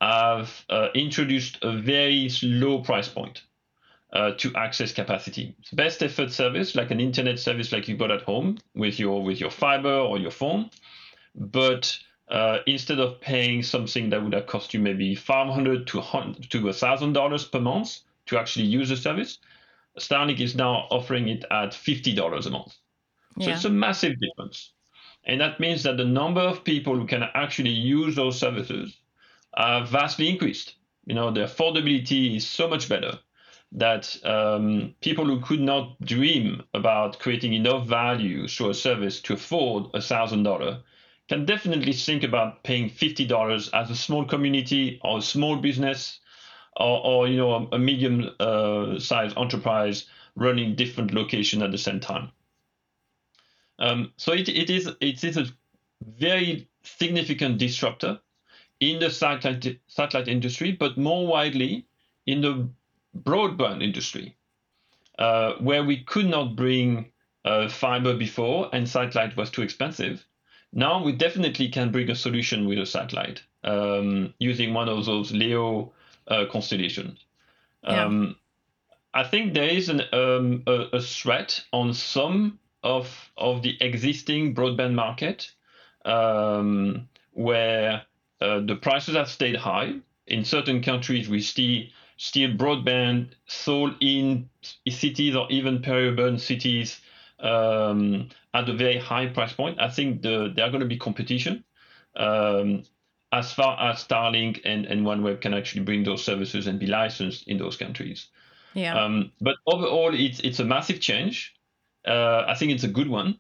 have 0.01 0.65
uh, 0.69 0.89
introduced 0.95 1.59
a 1.63 1.73
very 1.73 2.29
low 2.43 2.81
price 2.81 3.09
point 3.09 3.43
uh, 4.13 4.33
to 4.39 4.55
access 4.57 4.93
capacity. 4.93 5.55
It's 5.61 5.71
best 5.71 6.03
effort 6.03 6.33
service, 6.33 6.75
like 6.75 6.91
an 6.91 7.01
internet 7.01 7.39
service 7.39 7.73
like 7.73 7.89
you 7.89 7.97
got 7.97 8.11
at 8.11 8.23
home 8.23 8.59
with 8.75 8.99
your 8.99 9.23
with 9.23 9.41
your 9.41 9.51
fiber 9.51 9.95
or 9.95 10.19
your 10.19 10.31
phone, 10.31 10.71
but 11.35 11.97
uh, 12.29 12.59
instead 12.67 12.99
of 12.99 13.21
paying 13.21 13.63
something 13.63 14.11
that 14.11 14.23
would 14.23 14.33
have 14.33 14.47
cost 14.47 14.75
you 14.75 14.81
maybe 14.81 15.15
500 15.15 15.87
to 15.87 16.03
to 16.51 16.73
thousand 16.73 17.13
dollars 17.13 17.45
per 17.45 17.61
month 17.61 18.01
to 18.27 18.39
actually 18.39 18.67
use 18.67 18.89
the 18.89 18.97
service, 18.97 19.39
Starlink 19.99 20.41
is 20.41 20.57
now 20.57 20.89
offering 20.91 21.29
it 21.29 21.45
at 21.51 21.73
fifty 21.73 22.15
dollars 22.15 22.47
a 22.47 22.51
month. 22.51 22.75
So 23.41 23.49
yeah. 23.49 23.55
it's 23.55 23.65
a 23.65 23.71
massive 23.71 24.15
difference, 24.21 24.73
and 25.25 25.41
that 25.41 25.61
means 25.61 25.83
that 25.83 25.97
the 25.97 26.05
number 26.05 26.41
of 26.41 26.65
people 26.65 26.97
who 26.97 27.07
can 27.07 27.25
actually 27.35 27.71
use 27.71 28.17
those 28.17 28.39
services 28.39 28.97
are 29.55 29.85
vastly 29.85 30.29
increased. 30.29 30.75
You 31.07 31.15
know, 31.15 31.31
the 31.31 31.41
affordability 31.41 32.37
is 32.37 32.47
so 32.47 32.69
much 32.69 32.89
better 32.89 33.19
that 33.73 34.17
um, 34.25 34.95
people 35.01 35.25
who 35.25 35.41
could 35.41 35.61
not 35.61 36.01
dream 36.01 36.63
about 36.75 37.19
creating 37.19 37.53
enough 37.53 37.87
value 37.87 38.49
through 38.49 38.71
a 38.71 38.75
service 38.75 39.21
to 39.23 39.35
afford 39.35 39.87
a 39.95 40.01
thousand 40.01 40.45
dollar 40.45 40.83
can 41.29 41.45
definitely 41.45 41.93
think 41.93 42.23
about 42.23 42.63
paying 42.63 42.89
$50 42.89 43.71
as 43.75 43.91
a 43.91 43.97
small 43.97 44.25
community 44.25 45.01
or 45.03 45.19
a 45.19 45.23
small 45.23 45.57
business 45.57 46.21
or, 46.77 47.05
or 47.05 47.29
you 47.29 47.37
know 47.37 47.69
a 47.73 47.79
medium 47.79 48.31
uh, 48.39 48.99
sized 48.99 49.37
enterprise 49.37 50.07
running 50.37 50.77
different 50.77 51.13
locations 51.13 51.63
at 51.63 51.73
the 51.73 51.79
same 51.79 52.01
time. 52.01 52.31
Um, 53.79 54.13
so 54.17 54.33
it, 54.33 54.49
it 54.49 54.71
is 54.71 54.91
it 55.01 55.23
is 55.23 55.37
a 55.37 55.47
very 56.01 56.69
significant 56.83 57.59
disruptor 57.59 58.21
in 58.81 58.99
the 59.01 59.11
satellite, 59.11 59.81
satellite 59.87 60.29
industry, 60.29 60.73
but 60.73 60.99
more 60.99 61.27
widely 61.27 61.87
in 62.27 62.41
the 62.41 62.69
broadband 63.23 63.83
industry, 63.83 64.37
uh, 65.19 65.55
where 65.55 65.85
we 65.85 66.05
could 66.05 66.27
not 66.27 66.57
bring 66.57 67.13
uh, 67.45 67.69
fiber 67.69 68.15
before 68.15 68.69
and 68.73 68.89
satellite 68.89 69.37
was 69.37 69.51
too 69.51 69.63
expensive. 69.63 70.25
Now 70.73 71.03
we 71.03 71.13
definitely 71.13 71.69
can 71.69 71.93
bring 71.93 72.11
a 72.11 72.15
solution 72.15 72.67
with 72.67 72.79
a 72.79 72.87
satellite 72.87 73.43
um, 73.65 74.35
using 74.39 74.75
one 74.75 74.89
of 74.89 75.05
those 75.07 75.33
LEO 75.33 75.93
uh, 76.29 76.45
constellations. 76.51 77.25
Um, 77.85 78.37
I 79.15 79.25
think 79.25 79.55
there 79.55 79.69
is 79.69 79.89
an, 79.89 80.03
um, 80.13 80.65
a, 80.67 80.97
a, 80.97 81.01
threat 81.01 81.65
on 81.73 81.95
some 81.95 82.59
of 82.87 83.31
of 83.37 83.63
the 83.63 83.77
existing 83.81 84.55
broadband 84.55 84.95
market 84.95 85.51
um, 86.05 87.09
where 87.33 88.03
uh, 88.41 88.61
the 88.61 88.77
prices 88.77 89.17
have 89.17 89.29
stayed 89.29 89.57
high. 89.57 89.95
In 90.27 90.45
certain 90.45 90.83
countries, 90.83 91.29
we 91.29 91.41
see 91.41 91.93
still 92.17 92.51
broadband 92.51 93.31
sold 93.47 93.95
in 94.01 94.49
cities 94.89 95.37
or 95.37 95.47
even 95.51 95.83
peri-urban 95.83 96.39
cities 96.39 97.01
um, 97.41 98.29
at 98.55 98.69
a 98.69 98.75
very 98.75 98.99
high 98.99 99.27
price 99.27 99.53
point. 99.53 99.81
I 99.81 99.91
think 99.91 100.23
the, 100.23 100.53
there 100.55 100.65
are 100.67 100.71
going 100.71 100.81
to 100.81 100.87
be 100.87 100.99
competition 100.99 101.65
um, 102.17 102.85
as 103.33 103.53
far 103.53 103.79
as 103.91 104.05
Starlink 104.05 104.61
and, 104.65 104.87
and 104.87 105.05
OneWeb 105.05 105.41
can 105.41 105.55
actually 105.55 105.85
bring 105.85 106.05
those 106.05 106.25
services 106.25 106.67
and 106.67 106.79
be 106.79 106.87
licensed 106.87 107.47
in 107.49 107.59
those 107.59 107.77
countries. 107.77 108.29
Yeah. 108.75 108.99
Um, 108.99 109.33
but 109.41 109.57
overall, 109.67 110.15
it's 110.15 110.41
it's 110.41 110.61
a 110.61 110.65
massive 110.65 111.01
change. 111.01 111.56
Uh, 112.07 112.45
I 112.47 112.55
think 112.55 112.73
it's 112.73 112.85
a 112.85 112.89
good 112.89 113.09
one. 113.09 113.39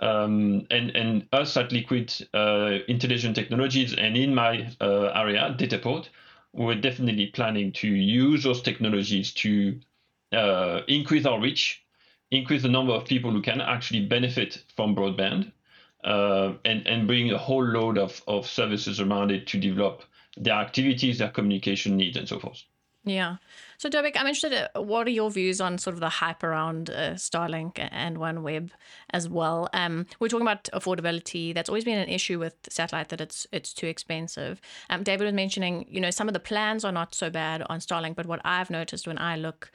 Um, 0.00 0.66
and 0.70 0.90
and 0.94 1.26
us 1.32 1.56
at 1.56 1.72
Liquid 1.72 2.14
uh, 2.32 2.78
Intelligent 2.86 3.34
Technologies 3.34 3.94
and 3.94 4.16
in 4.16 4.32
my 4.32 4.70
uh, 4.80 5.06
area, 5.06 5.56
Dataport, 5.58 6.08
we're 6.52 6.80
definitely 6.80 7.26
planning 7.26 7.72
to 7.72 7.88
use 7.88 8.44
those 8.44 8.62
technologies 8.62 9.32
to 9.34 9.80
uh, 10.32 10.82
increase 10.86 11.26
our 11.26 11.40
reach 11.40 11.82
increase 12.30 12.62
the 12.62 12.68
number 12.68 12.92
of 12.92 13.04
people 13.04 13.30
who 13.30 13.42
can 13.42 13.60
actually 13.60 14.04
benefit 14.04 14.62
from 14.76 14.94
broadband 14.94 15.50
uh, 16.04 16.52
and, 16.64 16.86
and 16.86 17.06
bring 17.06 17.30
a 17.32 17.38
whole 17.38 17.64
load 17.64 17.98
of, 17.98 18.22
of 18.26 18.46
services 18.46 19.00
around 19.00 19.30
it 19.30 19.46
to 19.46 19.58
develop 19.58 20.02
their 20.36 20.54
activities, 20.54 21.18
their 21.18 21.30
communication 21.30 21.96
needs, 21.96 22.16
and 22.16 22.28
so 22.28 22.38
forth. 22.38 22.62
Yeah. 23.04 23.36
So, 23.78 23.88
Dominic, 23.88 24.16
I'm 24.18 24.26
interested, 24.26 24.68
uh, 24.74 24.82
what 24.82 25.06
are 25.06 25.10
your 25.10 25.30
views 25.30 25.60
on 25.60 25.78
sort 25.78 25.94
of 25.94 26.00
the 26.00 26.08
hype 26.08 26.42
around 26.42 26.90
uh, 26.90 27.12
Starlink 27.12 27.78
and 27.92 28.16
OneWeb 28.16 28.70
as 29.10 29.28
well? 29.28 29.68
Um, 29.72 30.04
we're 30.18 30.26
talking 30.26 30.48
about 30.48 30.64
affordability. 30.74 31.54
That's 31.54 31.68
always 31.68 31.84
been 31.84 31.98
an 31.98 32.08
issue 32.08 32.40
with 32.40 32.56
satellite, 32.68 33.10
that 33.10 33.20
it's 33.20 33.46
it's 33.52 33.72
too 33.72 33.86
expensive. 33.86 34.60
Um, 34.90 35.04
David 35.04 35.26
was 35.26 35.32
mentioning, 35.32 35.86
you 35.88 36.00
know, 36.00 36.10
some 36.10 36.26
of 36.26 36.34
the 36.34 36.40
plans 36.40 36.84
are 36.84 36.90
not 36.90 37.14
so 37.14 37.30
bad 37.30 37.62
on 37.68 37.78
Starlink, 37.78 38.16
but 38.16 38.26
what 38.26 38.40
I've 38.44 38.68
noticed 38.68 39.06
when 39.06 39.18
I 39.18 39.36
look 39.36 39.70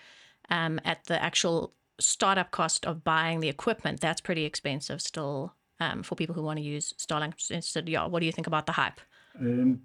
um, 0.49 0.81
at 0.83 1.05
the 1.05 1.23
actual 1.23 1.73
startup 1.97 2.51
cost 2.51 2.85
of 2.85 3.05
buying 3.05 3.39
the 3.39 3.47
equipment, 3.47 4.01
that's 4.01 4.19
pretty 4.19 4.43
expensive 4.43 5.01
still 5.01 5.53
um, 5.79 6.03
for 6.03 6.15
people 6.15 6.35
who 6.35 6.43
want 6.43 6.57
to 6.57 6.63
use 6.63 6.93
Starlink. 6.97 7.49
Instead, 7.49 7.87
yeah, 7.87 8.05
what 8.05 8.19
do 8.19 8.25
you 8.25 8.33
think 8.33 8.47
about 8.47 8.65
the 8.65 8.73
hype? 8.73 8.99
Um, 9.39 9.81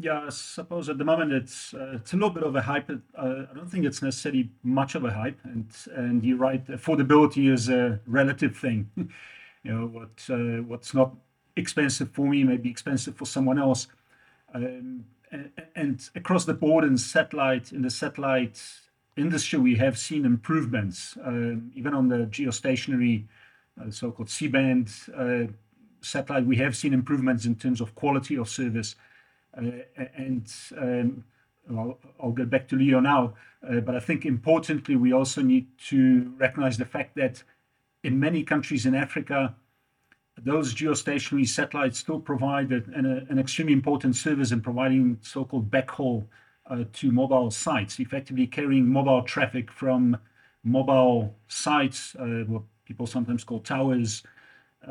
Yeah, 0.00 0.22
I 0.26 0.30
suppose 0.30 0.88
at 0.88 0.98
the 0.98 1.04
moment 1.04 1.32
it's 1.32 1.72
uh, 1.72 1.92
it's 1.96 2.12
a 2.12 2.16
little 2.16 2.30
bit 2.30 2.42
of 2.42 2.56
a 2.56 2.62
hype. 2.62 2.90
Uh, 2.90 3.44
I 3.50 3.54
don't 3.54 3.70
think 3.70 3.84
it's 3.84 4.02
necessarily 4.02 4.50
much 4.64 4.94
of 4.96 5.04
a 5.04 5.12
hype, 5.12 5.38
and 5.44 5.68
and 5.94 6.24
you're 6.24 6.38
right. 6.38 6.66
Affordability 6.66 7.52
is 7.52 7.68
a 7.68 8.00
relative 8.06 8.56
thing. 8.56 8.90
you 8.96 9.72
know 9.72 9.86
what 9.86 10.26
uh, 10.28 10.62
what's 10.62 10.94
not 10.94 11.14
expensive 11.56 12.10
for 12.10 12.26
me 12.26 12.42
may 12.42 12.56
be 12.56 12.70
expensive 12.70 13.16
for 13.16 13.26
someone 13.26 13.58
else. 13.58 13.86
Um, 14.52 15.04
and, 15.30 15.50
and 15.76 16.10
across 16.16 16.44
the 16.44 16.54
board 16.54 16.84
in 16.84 16.98
satellite 16.98 17.72
in 17.72 17.82
the 17.82 17.90
satellite 17.90 18.60
industry, 19.16 19.60
we 19.60 19.76
have 19.76 19.96
seen 19.96 20.24
improvements, 20.24 21.16
um, 21.24 21.70
even 21.76 21.94
on 21.94 22.08
the 22.08 22.26
geostationary, 22.26 23.26
uh, 23.80 23.90
so-called 23.90 24.28
C-band 24.28 24.90
uh, 25.16 25.52
satellite. 26.00 26.46
We 26.46 26.56
have 26.56 26.74
seen 26.76 26.92
improvements 26.92 27.46
in 27.46 27.54
terms 27.54 27.80
of 27.80 27.94
quality 27.94 28.36
of 28.36 28.48
service 28.48 28.96
and 29.56 30.52
um, 30.78 31.24
I'll, 31.70 31.98
I'll 32.22 32.32
get 32.32 32.50
back 32.50 32.68
to 32.68 32.76
Leo 32.76 33.00
now, 33.00 33.34
uh, 33.68 33.80
but 33.80 33.94
I 33.94 34.00
think 34.00 34.26
importantly, 34.26 34.96
we 34.96 35.12
also 35.12 35.42
need 35.42 35.66
to 35.88 36.32
recognize 36.36 36.76
the 36.76 36.84
fact 36.84 37.14
that 37.16 37.42
in 38.02 38.18
many 38.20 38.42
countries 38.42 38.86
in 38.86 38.94
Africa, 38.94 39.54
those 40.42 40.74
geostationary 40.74 41.46
satellites 41.46 41.98
still 41.98 42.20
provide 42.20 42.72
an, 42.72 43.26
an 43.28 43.38
extremely 43.38 43.72
important 43.72 44.16
service 44.16 44.50
in 44.52 44.60
providing 44.60 45.18
so-called 45.22 45.70
backhaul 45.70 46.26
uh, 46.68 46.84
to 46.92 47.12
mobile 47.12 47.50
sites, 47.50 48.00
effectively 48.00 48.46
carrying 48.46 48.86
mobile 48.86 49.22
traffic 49.22 49.70
from 49.70 50.16
mobile 50.64 51.34
sites, 51.48 52.16
uh, 52.16 52.44
what 52.46 52.62
people 52.84 53.06
sometimes 53.06 53.44
call 53.44 53.60
towers, 53.60 54.22
uh, 54.26 54.28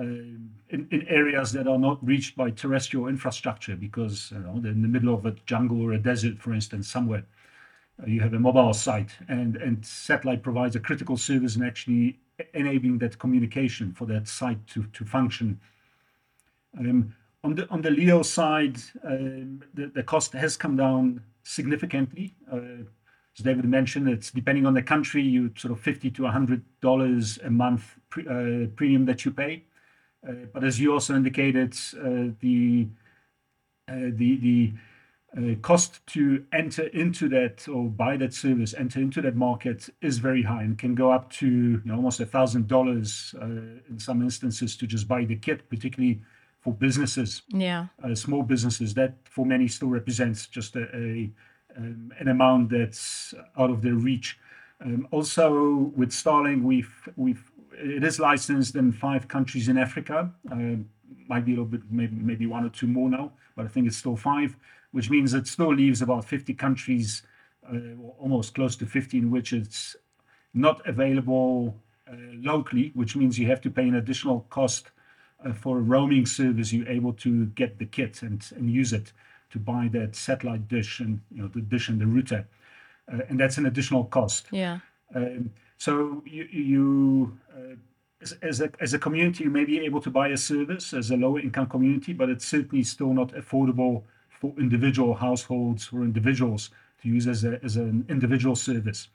in, 0.01 0.88
in, 0.91 1.06
areas 1.08 1.51
that 1.51 1.67
are 1.67 1.77
not 1.77 2.03
reached 2.06 2.36
by 2.36 2.49
terrestrial 2.49 3.08
infrastructure 3.08 3.75
because 3.75 4.32
you 4.32 4.39
know, 4.39 4.56
in 4.56 4.82
the 4.82 4.88
middle 4.88 5.13
of 5.13 5.25
a 5.25 5.32
jungle 5.45 5.82
or 5.82 5.93
a 5.93 5.99
desert, 5.99 6.39
for 6.39 6.53
instance, 6.53 6.88
somewhere. 6.88 7.25
Uh, 8.01 8.08
you 8.08 8.21
have 8.21 8.34
a 8.34 8.39
mobile 8.39 8.73
site, 8.73 9.12
and, 9.27 9.56
and 9.58 9.86
satellite 9.86 10.41
provides 10.41 10.75
a 10.75 10.79
critical 10.79 11.15
service 11.15 11.56
in 11.56 11.63
actually 11.63 12.19
enabling 12.53 12.97
that 12.97 13.19
communication 13.19 13.93
for 13.93 14.06
that 14.06 14.27
site 14.27 14.65
to, 14.67 14.84
to 14.93 15.06
function. 15.06 15.60
Um, 16.77 17.13
on 17.43 17.56
the 17.56 17.69
on 17.69 17.82
the 17.82 17.91
LEO 17.91 18.23
side, 18.23 18.77
um, 19.03 19.62
the, 19.73 19.88
the 19.88 20.03
cost 20.03 20.34
has 20.34 20.58
come 20.58 20.75
down 20.75 21.21
significantly. 21.43 22.34
Uh, 22.51 22.86
as 23.38 23.43
David 23.43 23.65
mentioned, 23.65 24.08
it's 24.10 24.32
depending 24.32 24.65
on 24.65 24.73
the 24.73 24.82
country, 24.82 25.21
you 25.21 25.51
sort 25.58 25.71
of 25.71 25.79
fifty 25.79 26.10
to 26.12 26.25
hundred 26.25 26.63
dollars 26.82 27.38
a 27.43 27.49
month 27.49 27.99
pre, 28.10 28.25
uh, 28.27 28.67
premium 28.75 29.06
that 29.06 29.25
you 29.25 29.32
pay. 29.32 29.65
Uh, 30.28 30.34
but 30.54 30.64
as 30.64 30.80
you 30.80 30.94
also 30.94 31.16
indicated, 31.16 31.76
uh, 31.98 32.34
the 32.40 32.88
uh, 33.90 34.10
the 34.16 34.72
cost 35.62 36.06
to 36.06 36.46
enter 36.54 36.84
into 36.88 37.28
that 37.28 37.68
or 37.68 37.90
buy 37.90 38.16
that 38.16 38.34
service, 38.34 38.74
enter 38.78 39.00
into 39.00 39.20
that 39.22 39.36
market 39.36 39.90
is 40.02 40.20
very 40.20 40.44
high 40.44 40.62
and 40.62 40.78
can 40.78 40.94
go 40.94 41.12
up 41.12 41.32
to 41.32 41.48
you 41.48 41.82
know, 41.84 41.96
almost 41.96 42.20
a 42.20 42.26
thousand 42.26 42.68
dollars 42.68 43.34
in 43.42 43.98
some 43.98 44.22
instances 44.22 44.78
to 44.78 44.86
just 44.86 45.08
buy 45.08 45.26
the 45.26 45.36
kit, 45.36 45.68
particularly 45.70 46.22
for 46.62 46.72
businesses, 46.72 47.42
yeah, 47.50 47.88
uh, 48.04 48.16
small 48.16 48.44
businesses. 48.44 48.94
That 48.94 49.16
for 49.26 49.46
many 49.46 49.68
still 49.68 49.90
represents 49.90 50.48
just 50.48 50.76
um, 50.76 51.34
an 52.20 52.28
amount 52.28 52.70
that's 52.70 53.34
out 53.58 53.70
of 53.70 53.82
their 53.82 53.96
reach. 53.96 54.38
Um, 54.84 55.08
also, 55.12 55.92
with 55.96 56.12
Starlink, 56.12 56.64
we've 56.64 57.10
we've 57.16 57.52
it 57.78 58.04
is 58.04 58.20
licensed 58.20 58.76
in 58.76 58.92
five 58.92 59.28
countries 59.28 59.70
in 59.70 59.78
Africa. 59.78 60.32
Uh, 60.52 60.78
might 61.28 61.46
be 61.46 61.52
a 61.54 61.56
little 61.56 61.66
bit, 61.66 61.82
maybe, 61.90 62.16
maybe 62.16 62.46
one 62.46 62.66
or 62.66 62.70
two 62.70 62.88
more 62.88 63.10
now, 63.10 63.32
but 63.56 63.66
I 63.66 63.70
think 63.70 63.88
it's 63.88 63.98
still 63.98 64.16
five, 64.16 64.56
which 64.92 65.10
means 65.10 65.34
it 65.34 65.48
still 65.48 65.74
leaves 65.74 66.02
about 66.02 66.26
50 66.26 66.54
countries, 66.54 67.24
uh, 67.72 67.78
almost 68.20 68.56
close 68.56 68.76
to 68.78 68.86
50, 68.86 69.18
in 69.18 69.32
which 69.32 69.54
it's 69.54 69.96
not 70.54 70.86
available 70.88 71.76
uh, 72.10 72.16
locally, 72.42 72.92
which 72.94 73.16
means 73.16 73.40
you 73.40 73.48
have 73.48 73.62
to 73.62 73.70
pay 73.70 73.88
an 73.88 73.96
additional 73.96 74.46
cost 74.50 74.92
uh, 75.46 75.54
for 75.54 75.78
a 75.78 75.82
roaming 75.82 76.26
service. 76.26 76.74
You're 76.74 76.90
able 76.90 77.14
to 77.14 77.46
get 77.48 77.80
the 77.80 77.86
kit 77.86 78.22
and, 78.22 78.46
and 78.56 78.70
use 78.70 78.94
it 78.94 79.14
to 79.52 79.60
buy 79.60 79.90
that 79.94 80.16
satellite 80.16 80.68
dish 80.68 81.00
and 81.00 81.22
you 81.32 81.42
know 81.42 81.48
the 81.48 81.62
dish 81.62 81.90
and 81.90 82.02
the 82.02 82.08
router, 82.08 82.48
uh, 83.12 83.20
and 83.30 83.40
that's 83.40 83.58
an 83.58 83.66
additional 83.66 84.06
cost. 84.06 84.48
Yeah. 84.52 84.80
Um, 85.16 85.52
so 85.84 86.24
you, 86.26 86.43
you 86.46 87.38
uh, 87.54 87.76
as, 88.22 88.32
as, 88.41 88.62
a, 88.62 88.72
as 88.80 88.93
a 88.93 89.00
community, 89.00 89.43
you 89.43 89.50
may 89.50 89.65
be 89.65 89.80
able 89.82 90.00
to 90.00 90.10
buy 90.10 90.30
a 90.30 90.38
service 90.38 90.93
as 90.93 91.12
a 91.12 91.17
lower 91.17 91.41
income 91.41 91.67
community, 91.67 92.13
but 92.13 92.30
it's 92.30 92.46
certainly 92.46 92.86
still 92.86 93.13
not 93.13 93.34
affordable 93.34 94.04
for 94.30 94.54
individual 94.58 95.13
households 95.13 95.89
or 95.91 96.04
individuals 96.04 96.69
to 97.02 97.10
use 97.10 97.28
as, 97.28 97.43
a, 97.43 97.62
as 97.65 97.76
an 97.76 98.06
individual 98.08 98.56
service. 98.56 99.10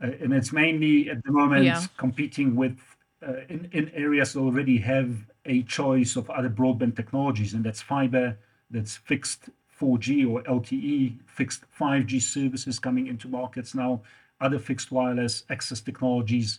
Uh, 0.00 0.12
and 0.20 0.32
it's 0.32 0.52
mainly 0.52 1.10
at 1.10 1.20
the 1.24 1.32
moment 1.32 1.64
yeah. 1.64 1.84
competing 1.96 2.54
with 2.54 2.78
uh, 3.26 3.40
in, 3.48 3.68
in 3.72 3.88
areas 3.88 4.34
that 4.34 4.38
already 4.38 4.78
have 4.78 5.10
a 5.46 5.64
choice 5.64 6.14
of 6.14 6.30
other 6.30 6.48
broadband 6.48 6.94
technologies, 6.94 7.54
and 7.54 7.64
that's 7.64 7.82
fiber, 7.82 8.38
that's 8.70 8.98
fixed 8.98 9.48
4G 9.80 10.30
or 10.30 10.44
LTE, 10.44 11.18
fixed 11.26 11.64
5G 11.76 12.22
services 12.22 12.78
coming 12.78 13.08
into 13.08 13.26
markets 13.26 13.74
now, 13.74 14.00
other 14.42 14.58
fixed 14.58 14.92
wireless 14.92 15.44
access 15.50 15.80
technologies. 15.80 16.58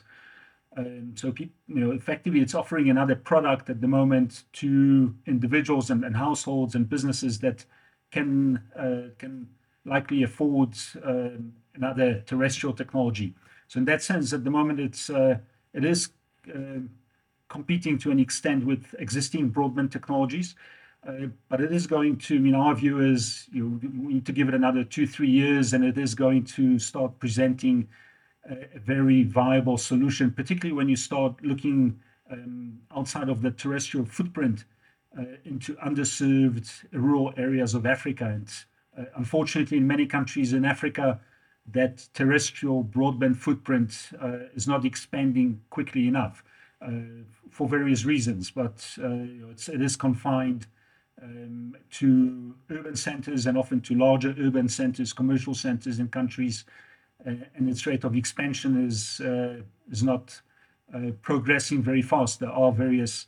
Um, 0.76 1.14
so, 1.16 1.34
you 1.38 1.50
know, 1.68 1.92
effectively, 1.92 2.42
it's 2.42 2.56
offering 2.56 2.90
another 2.90 3.16
product 3.16 3.70
at 3.70 3.80
the 3.82 3.88
moment 3.88 4.44
to 4.54 5.14
individuals 5.28 5.92
and, 5.92 6.04
and 6.04 6.16
households 6.16 6.76
and 6.76 6.90
businesses 6.90 7.40
that 7.40 7.66
can 8.12 8.62
uh, 8.78 9.10
can 9.20 9.48
likely 9.86 10.24
afford 10.24 10.76
um, 11.04 11.54
another 11.76 12.24
terrestrial 12.26 12.74
technology. 12.74 13.36
So, 13.68 13.80
in 13.80 13.86
that 13.86 14.02
sense, 14.02 14.34
at 14.34 14.44
the 14.44 14.50
moment, 14.50 14.80
it's 14.80 15.10
uh, 15.10 15.38
it 15.74 15.86
is 15.86 16.10
uh, 16.54 16.80
competing 17.50 17.98
to 18.00 18.12
an 18.12 18.20
extent 18.20 18.66
with 18.66 18.96
existing 18.98 19.52
broadband 19.52 19.92
technologies. 19.92 20.56
Uh, 21.08 21.28
but 21.50 21.60
it 21.60 21.72
is 21.72 21.86
going 21.86 22.18
to, 22.18 22.36
I 22.36 22.40
mean, 22.40 22.56
our 22.56 22.74
view 22.74 23.02
is 23.02 23.48
you 23.52 23.80
need 23.84 24.26
to 24.26 24.32
give 24.32 24.48
it 24.48 24.54
another 24.54 24.84
two, 24.84 25.06
three 25.06 25.30
years, 25.30 25.74
and 25.74 25.84
it 25.84 25.98
is 25.98 26.16
going 26.16 26.46
to 26.46 26.80
start 26.80 27.20
presenting 27.20 27.90
a, 28.50 28.80
very 28.80 29.24
viable 29.24 29.78
solution, 29.78 30.32
particularly 30.32 30.76
when 30.76 30.88
you 30.88 30.96
start 30.96 31.34
looking 31.44 32.00
um, 32.32 32.80
outside 32.96 33.28
of 33.28 33.42
the 33.42 33.52
terrestrial 33.52 34.06
footprint 34.06 34.64
uh, 35.18 35.24
into 35.44 35.76
underserved 35.76 36.86
rural 36.94 37.34
areas 37.36 37.74
of 37.74 37.86
Africa. 37.86 38.26
And 38.26 38.50
uh, 38.98 39.10
unfortunately, 39.18 39.78
in 39.78 39.88
many 39.88 40.06
countries 40.06 40.54
in 40.54 40.64
Africa, 40.64 41.20
that 41.72 42.08
terrestrial 42.14 42.84
broadband 42.84 43.36
footprint 43.36 44.10
uh, 44.22 44.48
is 44.56 44.68
not 44.68 44.86
expanding 44.86 45.62
quickly 45.70 46.08
enough 46.08 46.44
uh, 46.82 46.92
for 47.50 47.68
various 47.68 48.06
reasons, 48.06 48.52
but 48.52 48.86
it 48.98 49.82
is 49.82 49.96
confined 49.96 50.66
um, 51.22 51.76
to 51.92 52.56
urban 52.70 52.96
centers 52.96 53.46
and 53.46 53.58
often 53.58 53.82
to 53.82 53.96
larger 53.96 54.36
urban 54.40 54.68
centers, 54.68 55.14
commercial 55.14 55.54
centers 55.54 56.00
in 56.00 56.08
countries, 56.10 56.66
uh, 57.26 57.32
and 57.56 57.70
its 57.70 57.86
rate 57.86 58.04
of 58.04 58.16
expansion 58.16 58.86
is 58.86 59.22
uh, 59.22 59.62
is 59.92 60.04
not 60.04 60.42
uh, 60.94 61.12
progressing 61.22 61.82
very 61.82 62.02
fast. 62.02 62.40
There 62.40 62.52
are 62.52 62.72
various 62.72 63.28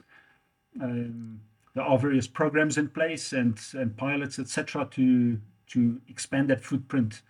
um, 0.81 1.39
there 1.73 1.83
are 1.83 1.97
various 1.97 2.27
programs 2.27 2.77
in 2.77 2.89
place 2.89 3.33
and 3.33 3.59
and 3.73 3.95
pilots, 3.95 4.39
etc., 4.39 4.87
to 4.91 5.39
to 5.67 6.01
expand 6.07 6.49
that 6.49 6.63
footprint 6.63 7.21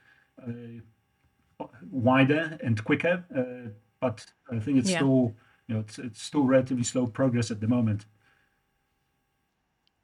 uh, 0.41 1.65
wider 1.89 2.57
and 2.63 2.83
quicker. 2.83 3.23
Uh, 3.35 3.69
but 3.99 4.25
I 4.51 4.59
think 4.59 4.79
it's 4.79 4.89
yeah. 4.89 4.97
still 4.97 5.35
you 5.67 5.75
know 5.75 5.81
it's, 5.81 5.99
it's 5.99 6.21
still 6.21 6.43
relatively 6.43 6.83
slow 6.83 7.07
progress 7.07 7.51
at 7.51 7.59
the 7.59 7.67
moment. 7.67 8.05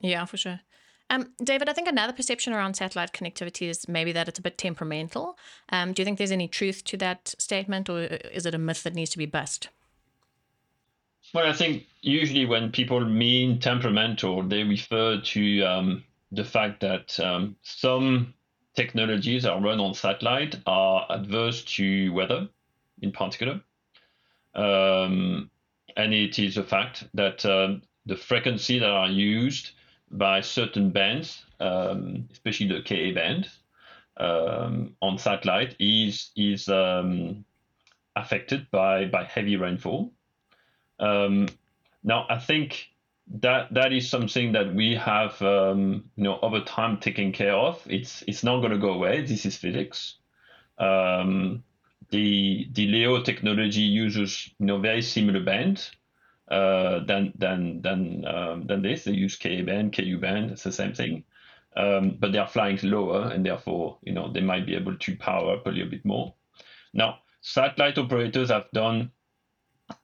Yeah, 0.01 0.25
for 0.25 0.37
sure. 0.37 0.59
Um, 1.09 1.33
David, 1.43 1.67
I 1.67 1.73
think 1.73 1.89
another 1.89 2.13
perception 2.13 2.53
around 2.53 2.75
satellite 2.75 3.11
connectivity 3.11 3.69
is 3.69 3.87
maybe 3.87 4.13
that 4.13 4.29
it's 4.29 4.39
a 4.39 4.41
bit 4.41 4.57
temperamental. 4.57 5.37
Um, 5.69 5.91
do 5.91 6.01
you 6.01 6.05
think 6.05 6.17
there's 6.17 6.31
any 6.31 6.47
truth 6.47 6.85
to 6.85 6.97
that 6.97 7.35
statement, 7.37 7.89
or 7.89 8.03
is 8.03 8.45
it 8.45 8.55
a 8.55 8.57
myth 8.57 8.83
that 8.83 8.93
needs 8.93 9.11
to 9.11 9.17
be 9.17 9.25
bust? 9.25 9.67
Well, 11.33 11.47
I 11.47 11.53
think 11.53 11.85
usually 12.01 12.45
when 12.45 12.71
people 12.71 13.03
mean 13.05 13.59
temperamental, 13.59 14.43
they 14.43 14.63
refer 14.63 15.19
to 15.19 15.61
um, 15.63 16.03
the 16.31 16.45
fact 16.45 16.79
that 16.79 17.19
um, 17.19 17.57
some 17.61 18.33
technologies 18.73 19.43
that 19.43 19.51
are 19.51 19.61
run 19.61 19.81
on 19.81 19.93
satellite 19.93 20.55
are 20.65 21.05
adverse 21.09 21.63
to 21.75 22.11
weather, 22.13 22.47
in 23.01 23.11
particular. 23.11 23.61
Um, 24.55 25.49
and 25.97 26.13
it 26.13 26.39
is 26.39 26.57
a 26.57 26.63
fact 26.63 27.03
that 27.13 27.45
um, 27.45 27.81
the 28.05 28.15
frequency 28.15 28.79
that 28.79 28.89
are 28.89 29.09
used 29.09 29.71
by 30.11 30.41
certain 30.41 30.91
bands, 30.91 31.43
um, 31.59 32.27
especially 32.31 32.67
the 32.67 32.81
Ka 32.81 33.13
band 33.13 33.49
um, 34.17 34.95
on 35.01 35.17
satellite, 35.17 35.75
is 35.79 36.31
is 36.35 36.67
um, 36.69 37.45
affected 38.15 38.69
by 38.71 39.05
by 39.05 39.23
heavy 39.23 39.55
rainfall. 39.55 40.11
Um, 40.99 41.47
now, 42.03 42.25
I 42.29 42.39
think 42.39 42.89
that 43.39 43.73
that 43.73 43.93
is 43.93 44.09
something 44.09 44.51
that 44.51 44.73
we 44.73 44.95
have 44.95 45.41
um, 45.41 46.09
you 46.15 46.23
know 46.23 46.39
over 46.41 46.61
time 46.61 46.97
taken 46.97 47.31
care 47.31 47.55
of. 47.55 47.81
It's 47.89 48.23
it's 48.27 48.43
not 48.43 48.59
going 48.59 48.71
to 48.71 48.77
go 48.77 48.93
away. 48.93 49.21
This 49.21 49.45
is 49.45 49.55
physics. 49.55 50.15
Um, 50.77 51.63
the 52.09 52.67
the 52.73 52.87
Leo 52.87 53.21
technology 53.23 53.81
uses 53.81 54.49
you 54.59 54.65
know 54.65 54.79
very 54.79 55.01
similar 55.01 55.39
bands 55.39 55.91
uh, 56.51 56.99
than 57.05 57.33
than 57.37 57.81
than 57.81 58.25
um, 58.27 58.67
than 58.67 58.81
this. 58.81 59.05
They 59.05 59.13
use 59.13 59.37
Ka 59.37 59.61
band, 59.65 59.95
Ku 59.95 60.17
band. 60.19 60.51
It's 60.51 60.63
the 60.63 60.71
same 60.71 60.93
thing, 60.93 61.23
um, 61.77 62.17
but 62.19 62.31
they 62.31 62.37
are 62.37 62.47
flying 62.47 62.77
lower, 62.83 63.31
and 63.31 63.45
therefore 63.45 63.97
you 64.03 64.13
know 64.13 64.31
they 64.31 64.41
might 64.41 64.65
be 64.65 64.75
able 64.75 64.97
to 64.97 65.15
power 65.15 65.53
up 65.53 65.65
a 65.65 65.69
little 65.69 65.89
bit 65.89 66.05
more. 66.05 66.33
Now, 66.93 67.19
satellite 67.39 67.97
operators 67.97 68.49
have 68.49 68.69
done 68.73 69.11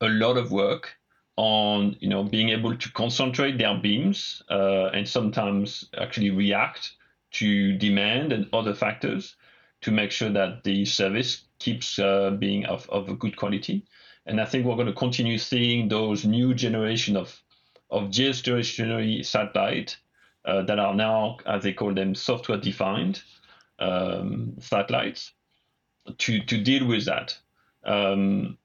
a 0.01 0.07
lot 0.07 0.37
of 0.37 0.51
work 0.51 0.95
on 1.35 1.95
you 1.99 2.09
know 2.09 2.23
being 2.23 2.49
able 2.49 2.75
to 2.77 2.91
concentrate 2.93 3.57
their 3.57 3.77
beams 3.77 4.41
uh, 4.49 4.87
and 4.87 5.07
sometimes 5.07 5.89
actually 5.99 6.31
react 6.31 6.93
to 7.31 7.77
demand 7.77 8.31
and 8.31 8.47
other 8.53 8.73
factors 8.73 9.35
to 9.81 9.91
make 9.91 10.11
sure 10.11 10.29
that 10.29 10.63
the 10.63 10.85
service 10.85 11.43
keeps 11.59 11.99
uh, 11.99 12.31
being 12.31 12.65
of, 12.65 12.89
of 12.89 13.09
a 13.09 13.15
good 13.15 13.35
quality. 13.35 13.85
And 14.27 14.41
I 14.41 14.45
think 14.45 14.65
we're 14.65 14.75
going 14.75 14.87
to 14.87 14.93
continue 14.93 15.37
seeing 15.37 15.87
those 15.87 16.25
new 16.25 16.53
generation 16.53 17.15
of 17.17 17.41
of 17.89 18.09
geostationary 18.09 19.25
satellite 19.25 19.95
uh, 20.43 20.61
that 20.63 20.77
are 20.77 20.93
now, 20.93 21.37
as 21.45 21.63
they 21.63 21.71
call 21.71 21.93
them, 21.93 22.13
software 22.13 22.57
defined 22.57 23.21
um, 23.79 24.55
satellites 24.59 25.31
to 26.17 26.39
to 26.41 26.61
deal 26.61 26.85
with 26.85 27.05
that. 27.05 27.37
Um, 27.85 28.57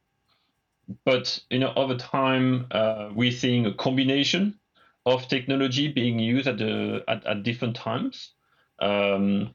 but 1.05 1.41
you 1.51 1.61
know, 1.61 1.73
over 1.77 1.97
time, 1.97 2.67
uh, 2.73 3.11
we're 3.15 3.33
seeing 3.33 3.67
a 3.67 3.75
combination 3.75 4.59
of 5.07 5.29
technology 5.29 5.89
being 5.89 6.19
used 6.19 6.49
at 6.49 6.59
the 6.59 7.05
at, 7.09 7.25
at 7.27 7.43
different 7.43 7.77
times. 7.77 8.31
Um, 8.81 9.55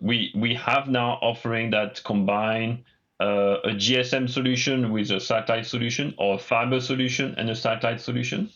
we 0.00 0.32
we 0.34 0.54
have 0.54 0.88
now 0.88 1.18
offering 1.22 1.70
that 1.70 2.02
combine 2.04 2.84
uh, 3.20 3.60
a 3.64 3.70
GSM 3.70 4.28
solution 4.28 4.92
with 4.92 5.10
a 5.10 5.20
satellite 5.20 5.66
solution 5.66 6.14
or 6.18 6.36
a 6.36 6.38
fiber 6.38 6.80
solution 6.80 7.34
and 7.36 7.50
a 7.50 7.54
satellite 7.54 8.00
solution. 8.00 8.50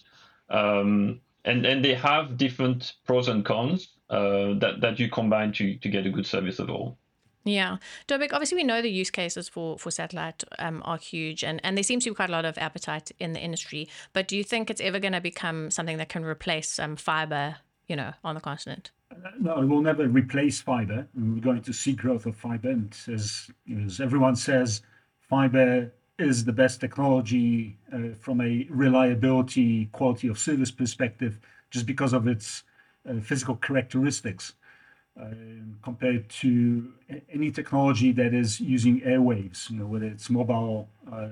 Um, 0.51 1.21
and, 1.45 1.67
and 1.67 1.85
they 1.85 1.95
have 1.95 2.37
different 2.37 2.95
pros 3.05 3.29
and 3.29 3.45
cons 3.45 3.89
uh, 4.11 4.55
that, 4.61 4.81
that 4.81 4.99
you 4.99 5.11
combine 5.11 5.53
to, 5.55 5.77
to 5.77 5.89
get 5.89 6.07
a 6.07 6.11
good 6.11 6.27
service 6.27 6.61
overall. 6.61 6.99
Yeah. 7.45 7.79
Dobek, 8.07 8.33
obviously 8.33 8.57
we 8.57 8.63
know 8.63 8.83
the 8.83 8.91
use 8.91 9.11
cases 9.11 9.49
for, 9.49 9.77
for 9.77 9.91
satellite 9.91 10.45
um, 10.61 10.81
are 10.85 10.99
huge 10.99 11.43
and, 11.43 11.61
and 11.65 11.77
there 11.77 11.83
seems 11.83 12.05
to 12.05 12.11
be 12.11 12.15
quite 12.15 12.29
a 12.29 12.33
lot 12.33 12.45
of 12.45 12.57
appetite 12.59 13.11
in 13.19 13.33
the 13.33 13.41
industry. 13.41 13.89
But 14.13 14.29
do 14.29 14.37
you 14.37 14.45
think 14.45 14.71
it's 14.71 14.81
ever 14.81 15.01
going 15.01 15.15
to 15.15 15.21
become 15.21 15.71
something 15.71 15.97
that 15.97 16.09
can 16.09 16.25
replace 16.25 16.79
um, 16.79 16.95
fiber, 16.95 17.57
you 17.89 17.97
know, 17.97 18.13
on 18.23 18.37
the 18.37 18.41
continent? 18.41 18.93
No, 19.39 19.61
it 19.63 19.67
will 19.67 19.83
never 19.83 20.07
replace 20.07 20.61
fiber. 20.61 21.07
We're 21.15 21.41
going 21.41 21.63
to 21.63 21.73
see 21.73 21.93
growth 21.93 22.27
of 22.27 22.37
fiber. 22.37 22.71
And 22.71 22.97
as, 23.09 23.51
as 23.85 24.01
everyone 24.01 24.37
says, 24.37 24.83
fiber 25.21 25.93
is 26.19 26.45
the 26.45 26.53
best 26.53 26.81
technology 26.81 27.79
uh, 27.93 28.15
from 28.21 28.41
a 28.41 28.67
reliability, 28.71 29.87
quality 29.87 30.29
of 30.29 30.39
service 30.39 30.71
perspective, 30.71 31.41
just 31.71 31.87
because 31.87 32.13
of 32.13 32.27
its 32.27 32.63
uh, 33.09 33.21
physical 33.21 33.57
characteristics. 33.57 34.55
Uh, 35.21 35.27
compared 35.83 36.27
to 36.31 36.91
any 37.31 37.51
technology 37.51 38.13
that 38.13 38.33
is 38.33 38.59
using 38.61 38.99
airwaves, 39.03 39.69
you 39.69 39.77
know, 39.79 39.85
whether 39.85 40.07
it's 40.07 40.31
mobile, 40.31 40.89
uh, 41.13 41.29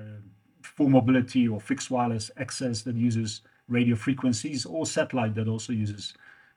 full 0.61 0.87
mobility, 0.87 1.47
or 1.47 1.59
fixed 1.59 1.89
wireless 1.89 2.29
access 2.37 2.83
that 2.83 2.95
uses 2.95 3.41
radio 3.67 3.95
frequencies, 3.95 4.67
or 4.67 4.85
satellite 4.85 5.33
that 5.33 5.47
also 5.47 5.73
uses 5.73 6.13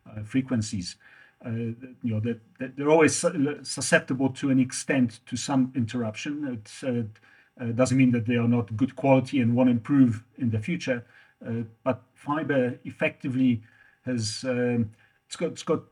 uh, 0.06 0.22
frequencies. 0.22 0.96
Uh, 1.46 1.50
you 2.02 2.14
know 2.14 2.20
that, 2.20 2.40
they're 2.76 2.90
always 2.90 3.16
susceptible 3.62 4.30
to 4.30 4.50
an 4.50 4.58
extent 4.58 5.20
to 5.26 5.36
some 5.36 5.72
interruption. 5.74 6.60
It 6.82 7.06
uh, 7.60 7.66
doesn't 7.66 7.98
mean 7.98 8.12
that 8.12 8.26
they 8.26 8.36
are 8.36 8.48
not 8.48 8.76
good 8.76 8.96
quality 8.96 9.40
and 9.40 9.54
won't 9.54 9.68
improve 9.68 10.24
in 10.38 10.50
the 10.50 10.58
future, 10.58 11.04
but 11.84 12.02
fiber 12.14 12.78
effectively 12.84 13.62
has 14.06 14.44
um, 14.48 14.90
it's 15.26 15.36
got 15.36 15.52
it's 15.52 15.62
got 15.62 15.82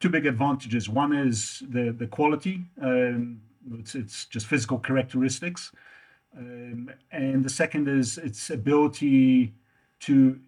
two 0.00 0.08
big 0.08 0.26
advantages. 0.26 0.88
One 0.88 1.12
is 1.12 1.62
the 1.68 1.92
the 1.92 2.06
quality. 2.06 2.64
Um, 2.80 3.40
it's 3.78 3.94
it's 3.94 4.26
just 4.26 4.46
physical 4.46 4.78
characteristics, 4.78 5.72
um, 6.36 6.90
and 7.10 7.44
the 7.44 7.50
second 7.50 7.88
is 7.88 8.18
its 8.18 8.50
ability 8.50 9.54
to 10.06 10.38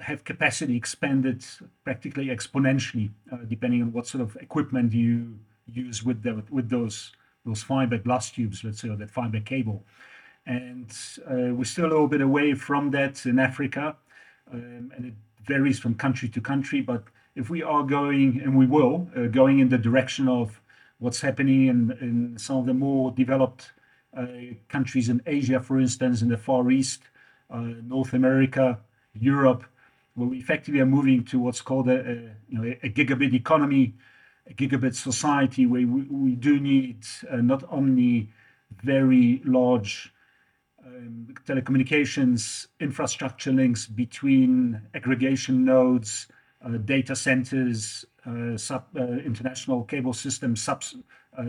have 0.00 0.24
capacity 0.24 0.76
expanded 0.76 1.44
practically 1.84 2.26
exponentially, 2.26 3.10
uh, 3.32 3.38
depending 3.48 3.82
on 3.82 3.92
what 3.92 4.06
sort 4.06 4.22
of 4.22 4.36
equipment 4.36 4.92
you 4.92 5.38
use 5.66 6.04
with 6.04 6.22
the, 6.22 6.42
with 6.50 6.68
those 6.70 7.12
those 7.44 7.62
fiber 7.62 7.98
glass 7.98 8.30
tubes, 8.30 8.62
let's 8.62 8.80
say, 8.80 8.88
or 8.88 8.96
that 8.96 9.10
fiber 9.10 9.40
cable. 9.40 9.82
And 10.46 10.92
uh, 11.30 11.54
we're 11.54 11.64
still 11.64 11.86
a 11.86 11.92
little 11.94 12.08
bit 12.08 12.20
away 12.20 12.54
from 12.54 12.90
that 12.90 13.24
in 13.26 13.38
Africa, 13.38 13.96
um, 14.52 14.92
and 14.94 15.06
it 15.06 15.14
varies 15.44 15.78
from 15.78 15.94
country 15.94 16.28
to 16.28 16.40
country. 16.40 16.80
But 16.80 17.04
if 17.34 17.48
we 17.48 17.62
are 17.62 17.84
going, 17.84 18.40
and 18.42 18.56
we 18.56 18.66
will, 18.66 19.08
uh, 19.16 19.26
going 19.26 19.60
in 19.60 19.68
the 19.68 19.78
direction 19.78 20.28
of 20.28 20.60
what's 20.98 21.20
happening 21.20 21.68
in, 21.68 21.96
in 22.00 22.38
some 22.38 22.56
of 22.58 22.66
the 22.66 22.74
more 22.74 23.12
developed 23.12 23.72
uh, 24.16 24.26
countries 24.68 25.08
in 25.08 25.22
Asia, 25.26 25.60
for 25.60 25.78
instance, 25.78 26.22
in 26.22 26.28
the 26.28 26.36
Far 26.36 26.70
East, 26.70 27.02
uh, 27.50 27.72
North 27.94 28.12
America, 28.14 28.78
Europe, 29.20 29.64
where 30.14 30.28
we 30.28 30.38
effectively 30.38 30.80
are 30.80 30.86
moving 30.86 31.24
to 31.24 31.38
what's 31.38 31.60
called 31.60 31.88
a, 31.88 32.00
a 32.00 32.14
you 32.48 32.58
know 32.58 32.74
a 32.82 32.90
gigabit 32.90 33.34
economy, 33.34 33.94
a 34.46 34.54
gigabit 34.54 34.94
society, 34.94 35.66
where 35.66 35.86
we, 35.86 36.02
we 36.02 36.34
do 36.34 36.58
need 36.60 37.06
uh, 37.30 37.36
not 37.36 37.64
only 37.70 38.30
very 38.82 39.40
large 39.44 40.12
um, 40.84 41.28
telecommunications 41.44 42.66
infrastructure 42.80 43.52
links 43.52 43.86
between 43.86 44.80
aggregation 44.94 45.64
nodes, 45.64 46.28
uh, 46.64 46.70
data 46.78 47.14
centers, 47.14 48.04
uh, 48.26 48.56
sub, 48.56 48.84
uh, 48.96 49.02
international 49.02 49.84
cable 49.84 50.12
systems, 50.12 50.62
sub 50.62 50.82
uh, 51.38 51.44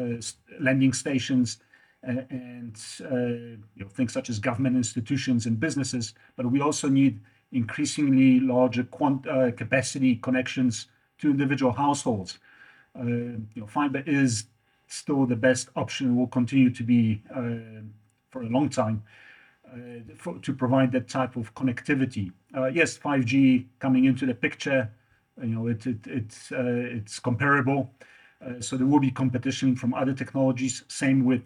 landing 0.60 0.94
stations, 0.94 1.58
and 2.04 2.78
you 3.00 3.60
know, 3.76 3.88
things 3.90 4.14
such 4.14 4.30
as 4.30 4.40
government 4.40 4.78
institutions 4.78 5.46
and 5.46 5.60
businesses. 5.60 6.14
But 6.38 6.50
we 6.52 6.62
also 6.62 6.88
need 6.88 7.20
increasingly 7.52 8.40
larger 8.40 8.84
quant- 8.84 9.28
uh, 9.28 9.52
capacity 9.52 10.16
connections 10.16 10.88
to 11.18 11.30
individual 11.30 11.72
households. 11.72 12.40
Uh, 13.00 13.06
you 13.06 13.48
know, 13.56 13.68
fiber 13.68 14.04
is 14.06 14.46
still 14.88 15.26
the 15.26 15.36
best 15.36 15.70
option. 15.76 16.16
Will 16.16 16.28
continue 16.28 16.70
to 16.70 16.84
be 16.84 17.22
uh, 17.36 17.82
for 18.30 18.44
a 18.44 18.50
long 18.50 18.70
time 18.70 19.04
uh, 19.72 19.78
for, 20.16 20.38
to 20.40 20.54
provide 20.54 20.92
that 20.92 21.08
type 21.08 21.36
of 21.36 21.54
connectivity. 21.56 22.32
Uh, 22.56 22.66
yes, 22.68 22.98
5G 22.98 23.68
coming 23.80 24.06
into 24.06 24.26
the 24.26 24.34
picture. 24.34 24.90
You 25.42 25.48
know, 25.48 25.68
it, 25.68 25.86
it, 25.88 26.00
it's 26.06 26.52
uh, 26.52 26.58
it's 26.98 27.20
comparable. 27.20 27.92
so 28.60 28.78
there 28.78 28.88
will 28.88 29.00
be 29.00 29.12
competition 29.12 29.76
from 29.76 29.94
other 29.94 30.14
technologies. 30.14 30.84
Same 30.88 31.24
with 31.24 31.44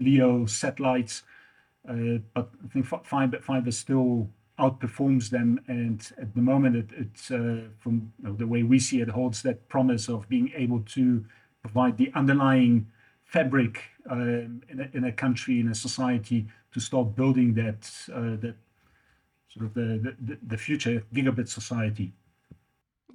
LEO 0.00 0.46
satellites. 0.46 1.22
but 1.84 2.50
I 2.64 2.68
think 2.72 2.86
fiber 2.86 3.40
fiber 3.40 3.70
still 3.70 4.28
outperforms 4.58 5.30
them. 5.30 5.60
And 5.68 6.06
at 6.20 6.34
the 6.34 6.40
moment, 6.40 6.76
it, 6.76 6.90
it's 6.96 7.30
uh, 7.30 7.62
from 7.78 8.12
you 8.22 8.28
know, 8.28 8.34
the 8.34 8.46
way 8.46 8.62
we 8.62 8.78
see 8.78 9.00
it, 9.00 9.08
holds 9.08 9.42
that 9.42 9.68
promise 9.68 10.08
of 10.08 10.28
being 10.28 10.52
able 10.56 10.80
to 10.80 11.24
provide 11.62 11.96
the 11.96 12.10
underlying 12.14 12.86
fabric 13.24 13.82
um, 14.08 14.62
in, 14.68 14.80
a, 14.80 14.96
in 14.96 15.04
a 15.04 15.12
country, 15.12 15.60
in 15.60 15.68
a 15.68 15.74
society, 15.74 16.46
to 16.72 16.80
start 16.80 17.16
building 17.16 17.54
that 17.54 17.90
uh, 18.14 18.36
that 18.40 18.54
sort 19.48 19.66
of 19.66 19.74
the, 19.74 20.14
the, 20.20 20.38
the 20.46 20.56
future 20.56 21.02
gigabit 21.14 21.48
society. 21.48 22.12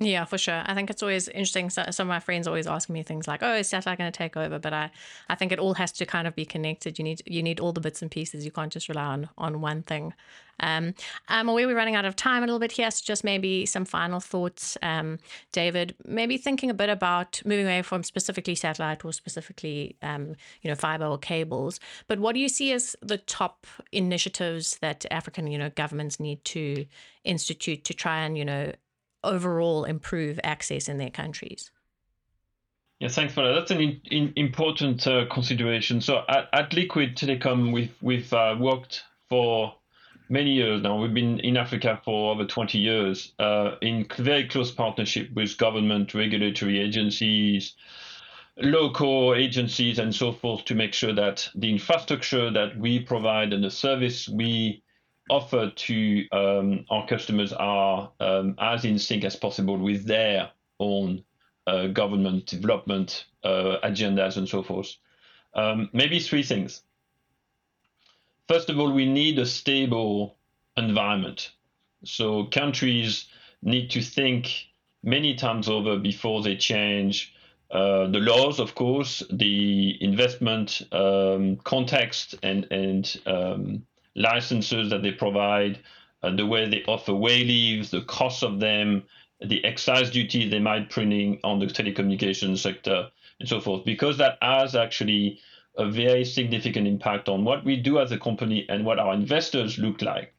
Yeah, 0.03 0.25
for 0.25 0.39
sure. 0.39 0.63
I 0.65 0.73
think 0.73 0.89
it's 0.89 1.03
always 1.03 1.27
interesting. 1.27 1.69
So, 1.69 1.85
some 1.91 2.07
of 2.07 2.09
my 2.09 2.19
friends 2.19 2.47
always 2.47 2.65
ask 2.65 2.89
me 2.89 3.03
things 3.03 3.27
like, 3.27 3.43
"Oh, 3.43 3.53
is 3.53 3.69
satellite 3.69 3.99
going 3.99 4.11
to 4.11 4.17
take 4.17 4.35
over?" 4.35 4.57
But 4.57 4.73
I, 4.73 4.89
I 5.29 5.35
think 5.35 5.51
it 5.51 5.59
all 5.59 5.75
has 5.75 5.91
to 5.93 6.07
kind 6.07 6.27
of 6.27 6.33
be 6.33 6.43
connected. 6.43 6.97
You 6.97 7.03
need 7.03 7.21
you 7.27 7.43
need 7.43 7.59
all 7.59 7.71
the 7.71 7.81
bits 7.81 8.01
and 8.01 8.09
pieces. 8.09 8.43
You 8.43 8.49
can't 8.51 8.73
just 8.73 8.89
rely 8.89 9.03
on 9.03 9.29
on 9.37 9.61
one 9.61 9.83
thing. 9.83 10.15
Um, 10.59 10.95
I'm 11.27 11.47
aware 11.49 11.67
we're 11.67 11.75
running 11.75 11.95
out 11.95 12.05
of 12.05 12.15
time 12.15 12.41
a 12.41 12.47
little 12.47 12.59
bit 12.59 12.71
here, 12.71 12.89
so 12.89 13.01
just 13.05 13.23
maybe 13.23 13.65
some 13.67 13.85
final 13.85 14.19
thoughts, 14.19 14.75
um, 14.81 15.19
David. 15.51 15.93
Maybe 16.05 16.37
thinking 16.37 16.71
a 16.71 16.73
bit 16.73 16.89
about 16.89 17.39
moving 17.45 17.65
away 17.67 17.83
from 17.83 18.03
specifically 18.03 18.55
satellite 18.55 19.05
or 19.05 19.13
specifically, 19.13 19.97
um, 20.01 20.35
you 20.63 20.69
know, 20.69 20.75
fiber 20.75 21.05
or 21.05 21.19
cables. 21.19 21.79
But 22.07 22.19
what 22.19 22.33
do 22.33 22.39
you 22.39 22.49
see 22.49 22.71
as 22.71 22.95
the 23.03 23.17
top 23.19 23.67
initiatives 23.91 24.77
that 24.81 25.05
African, 25.11 25.45
you 25.47 25.59
know, 25.59 25.69
governments 25.69 26.19
need 26.19 26.43
to 26.45 26.85
institute 27.23 27.83
to 27.85 27.93
try 27.93 28.19
and, 28.19 28.35
you 28.37 28.45
know, 28.45 28.71
overall 29.23 29.83
improve 29.83 30.39
access 30.43 30.87
in 30.87 30.97
their 30.97 31.09
countries? 31.09 31.71
Yeah, 32.99 33.07
thanks 33.07 33.33
for 33.33 33.43
that. 33.43 33.53
That's 33.53 33.71
an 33.71 33.81
in, 33.81 34.01
in, 34.11 34.33
important 34.35 35.07
uh, 35.07 35.25
consideration. 35.25 36.01
So 36.01 36.23
at, 36.29 36.49
at, 36.53 36.73
Liquid 36.73 37.17
Telecom, 37.17 37.73
we've 37.73 37.95
we've 37.99 38.31
uh, 38.31 38.55
worked 38.59 39.03
for 39.27 39.73
many 40.29 40.51
years 40.51 40.83
now. 40.83 41.01
We've 41.01 41.13
been 41.13 41.39
in 41.39 41.57
Africa 41.57 41.99
for 42.05 42.31
over 42.31 42.45
20 42.45 42.77
years 42.77 43.33
uh, 43.39 43.75
in 43.81 44.05
very 44.17 44.47
close 44.47 44.69
partnership 44.69 45.31
with 45.33 45.57
government, 45.57 46.13
regulatory 46.13 46.79
agencies, 46.79 47.73
local 48.57 49.33
agencies, 49.33 49.97
and 49.97 50.13
so 50.13 50.31
forth 50.31 50.65
to 50.65 50.75
make 50.75 50.93
sure 50.93 51.13
that 51.13 51.49
the 51.55 51.71
infrastructure 51.71 52.51
that 52.51 52.77
we 52.77 52.99
provide 52.99 53.51
and 53.51 53.63
the 53.63 53.71
service 53.71 54.29
we 54.29 54.83
offer 55.29 55.71
to 55.75 56.29
um, 56.31 56.85
our 56.89 57.07
customers 57.07 57.53
are 57.53 58.11
um, 58.19 58.55
as 58.59 58.85
in 58.85 58.99
sync 58.99 59.23
as 59.23 59.35
possible 59.35 59.77
with 59.77 60.05
their 60.05 60.51
own 60.79 61.23
uh, 61.67 61.87
government 61.87 62.47
development 62.47 63.25
uh, 63.43 63.77
agendas 63.83 64.37
and 64.37 64.47
so 64.47 64.63
forth. 64.63 64.95
Um, 65.53 65.89
maybe 65.93 66.19
three 66.19 66.43
things. 66.43 66.81
First 68.47 68.69
of 68.69 68.79
all, 68.79 68.91
we 68.91 69.05
need 69.05 69.39
a 69.39 69.45
stable 69.45 70.37
environment. 70.75 71.51
So 72.03 72.45
countries 72.45 73.27
need 73.61 73.91
to 73.91 74.01
think 74.01 74.67
many 75.03 75.35
times 75.35 75.69
over 75.69 75.97
before 75.97 76.41
they 76.41 76.55
change 76.55 77.33
uh, 77.71 78.07
the 78.07 78.19
laws, 78.19 78.59
of 78.59 78.75
course, 78.75 79.23
the 79.31 79.97
investment 80.03 80.81
um, 80.91 81.55
context 81.63 82.35
and 82.43 82.67
and 82.69 83.21
um, 83.25 83.85
licenses 84.15 84.89
that 84.89 85.01
they 85.01 85.11
provide, 85.11 85.79
uh, 86.23 86.35
the 86.35 86.45
way 86.45 86.67
they 86.67 86.83
offer 86.87 87.13
way 87.13 87.43
leaves, 87.43 87.91
the 87.91 88.01
cost 88.01 88.43
of 88.43 88.59
them, 88.59 89.03
the 89.39 89.63
excise 89.65 90.11
duty 90.11 90.47
they 90.47 90.59
might 90.59 90.89
bring 90.89 91.39
on 91.43 91.59
the 91.59 91.65
telecommunications 91.65 92.59
sector, 92.59 93.09
and 93.39 93.49
so 93.49 93.59
forth, 93.59 93.83
because 93.85 94.17
that 94.17 94.37
has 94.41 94.75
actually 94.75 95.39
a 95.77 95.89
very 95.89 96.25
significant 96.25 96.85
impact 96.85 97.29
on 97.29 97.43
what 97.43 97.63
we 97.63 97.75
do 97.77 97.99
as 97.99 98.11
a 98.11 98.19
company 98.19 98.65
and 98.69 98.85
what 98.85 98.99
our 98.99 99.13
investors 99.13 99.77
look 99.77 100.01
like 100.01 100.33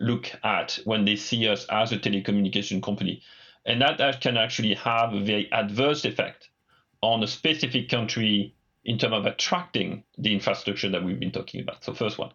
look 0.00 0.30
at 0.44 0.78
when 0.84 1.04
they 1.04 1.16
see 1.16 1.48
us 1.48 1.66
as 1.70 1.92
a 1.92 1.98
telecommunication 1.98 2.82
company. 2.82 3.22
And 3.66 3.82
that, 3.82 3.98
that 3.98 4.20
can 4.20 4.36
actually 4.36 4.74
have 4.74 5.12
a 5.12 5.20
very 5.20 5.50
adverse 5.52 6.04
effect 6.04 6.48
on 7.02 7.22
a 7.22 7.26
specific 7.26 7.88
country 7.88 8.54
in 8.84 8.98
terms 8.98 9.14
of 9.14 9.26
attracting 9.26 10.04
the 10.16 10.32
infrastructure 10.32 10.88
that 10.90 11.04
we've 11.04 11.20
been 11.20 11.32
talking 11.32 11.60
about. 11.60 11.84
So 11.84 11.92
first 11.92 12.18
one 12.18 12.30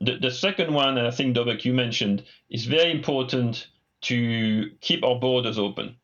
the, 0.00 0.18
the 0.18 0.30
second 0.30 0.72
one 0.72 0.98
and 0.98 1.06
i 1.06 1.10
think 1.10 1.36
dobek 1.36 1.64
you 1.64 1.72
mentioned 1.72 2.24
is 2.50 2.66
very 2.66 2.90
important 2.90 3.68
to 4.02 4.70
keep 4.80 5.04
our 5.04 5.18
borders 5.18 5.58
open 5.58 5.96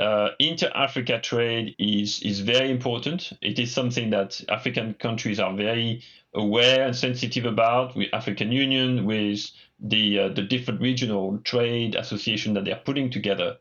uh, 0.00 0.30
inter-Africa 0.38 1.20
trade 1.20 1.74
is 1.78 2.22
is 2.22 2.40
very 2.40 2.70
important. 2.70 3.32
It 3.42 3.58
is 3.58 3.70
something 3.70 4.10
that 4.10 4.40
African 4.48 4.94
countries 4.94 5.38
are 5.38 5.54
very 5.54 6.02
aware 6.32 6.86
and 6.86 6.96
sensitive 6.96 7.44
about. 7.44 7.94
With 7.94 8.08
African 8.14 8.50
Union, 8.50 9.04
with 9.04 9.50
the 9.78 10.18
uh, 10.18 10.28
the 10.28 10.42
different 10.42 10.80
regional 10.80 11.38
trade 11.44 11.96
association 11.96 12.54
that 12.54 12.64
they 12.64 12.72
are 12.72 12.80
putting 12.84 13.10
together, 13.10 13.58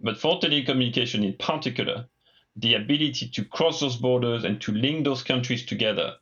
but 0.00 0.16
for 0.18 0.40
telecommunication 0.40 1.24
in 1.24 1.34
particular, 1.34 2.06
the 2.56 2.74
ability 2.74 3.28
to 3.28 3.44
cross 3.44 3.80
those 3.80 3.96
borders 3.96 4.44
and 4.44 4.60
to 4.62 4.72
link 4.72 5.04
those 5.04 5.22
countries 5.22 5.66
together 5.66 6.14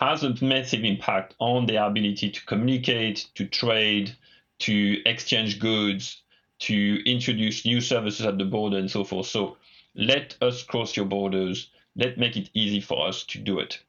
has 0.00 0.24
a 0.24 0.34
massive 0.42 0.84
impact 0.84 1.34
on 1.38 1.66
their 1.66 1.84
ability 1.84 2.30
to 2.30 2.46
communicate, 2.46 3.26
to 3.34 3.46
trade, 3.46 4.16
to 4.60 5.02
exchange 5.04 5.60
goods, 5.60 6.22
to 6.60 7.02
introduce 7.04 7.66
new 7.66 7.80
services 7.80 8.24
at 8.24 8.38
the 8.38 8.44
border 8.44 8.78
and 8.78 8.90
so 8.90 9.04
forth. 9.04 9.26
So 9.26 9.58
let 9.94 10.36
us 10.40 10.62
cross 10.62 10.96
your 10.96 11.06
borders. 11.06 11.68
Let 11.96 12.18
make 12.18 12.36
it 12.36 12.50
easy 12.54 12.80
for 12.80 13.06
us 13.06 13.24
to 13.24 13.38
do 13.38 13.58
it. 13.58 13.80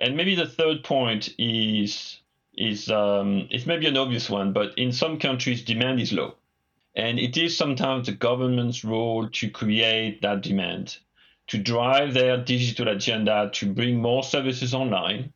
And 0.00 0.16
maybe 0.16 0.34
the 0.34 0.46
third 0.46 0.82
point 0.82 1.34
is 1.38 2.18
is 2.56 2.88
um, 2.90 3.48
it's 3.50 3.66
maybe 3.66 3.86
an 3.86 3.96
obvious 3.96 4.30
one, 4.30 4.52
but 4.52 4.78
in 4.78 4.92
some 4.92 5.18
countries 5.18 5.64
demand 5.64 6.00
is 6.00 6.12
low, 6.12 6.34
and 6.94 7.18
it 7.18 7.36
is 7.36 7.56
sometimes 7.56 8.06
the 8.06 8.12
government's 8.12 8.84
role 8.84 9.28
to 9.28 9.50
create 9.50 10.22
that 10.22 10.42
demand, 10.42 10.98
to 11.46 11.58
drive 11.58 12.14
their 12.14 12.36
digital 12.36 12.88
agenda, 12.88 13.50
to 13.54 13.72
bring 13.72 14.00
more 14.00 14.22
services 14.22 14.74
online, 14.74 15.32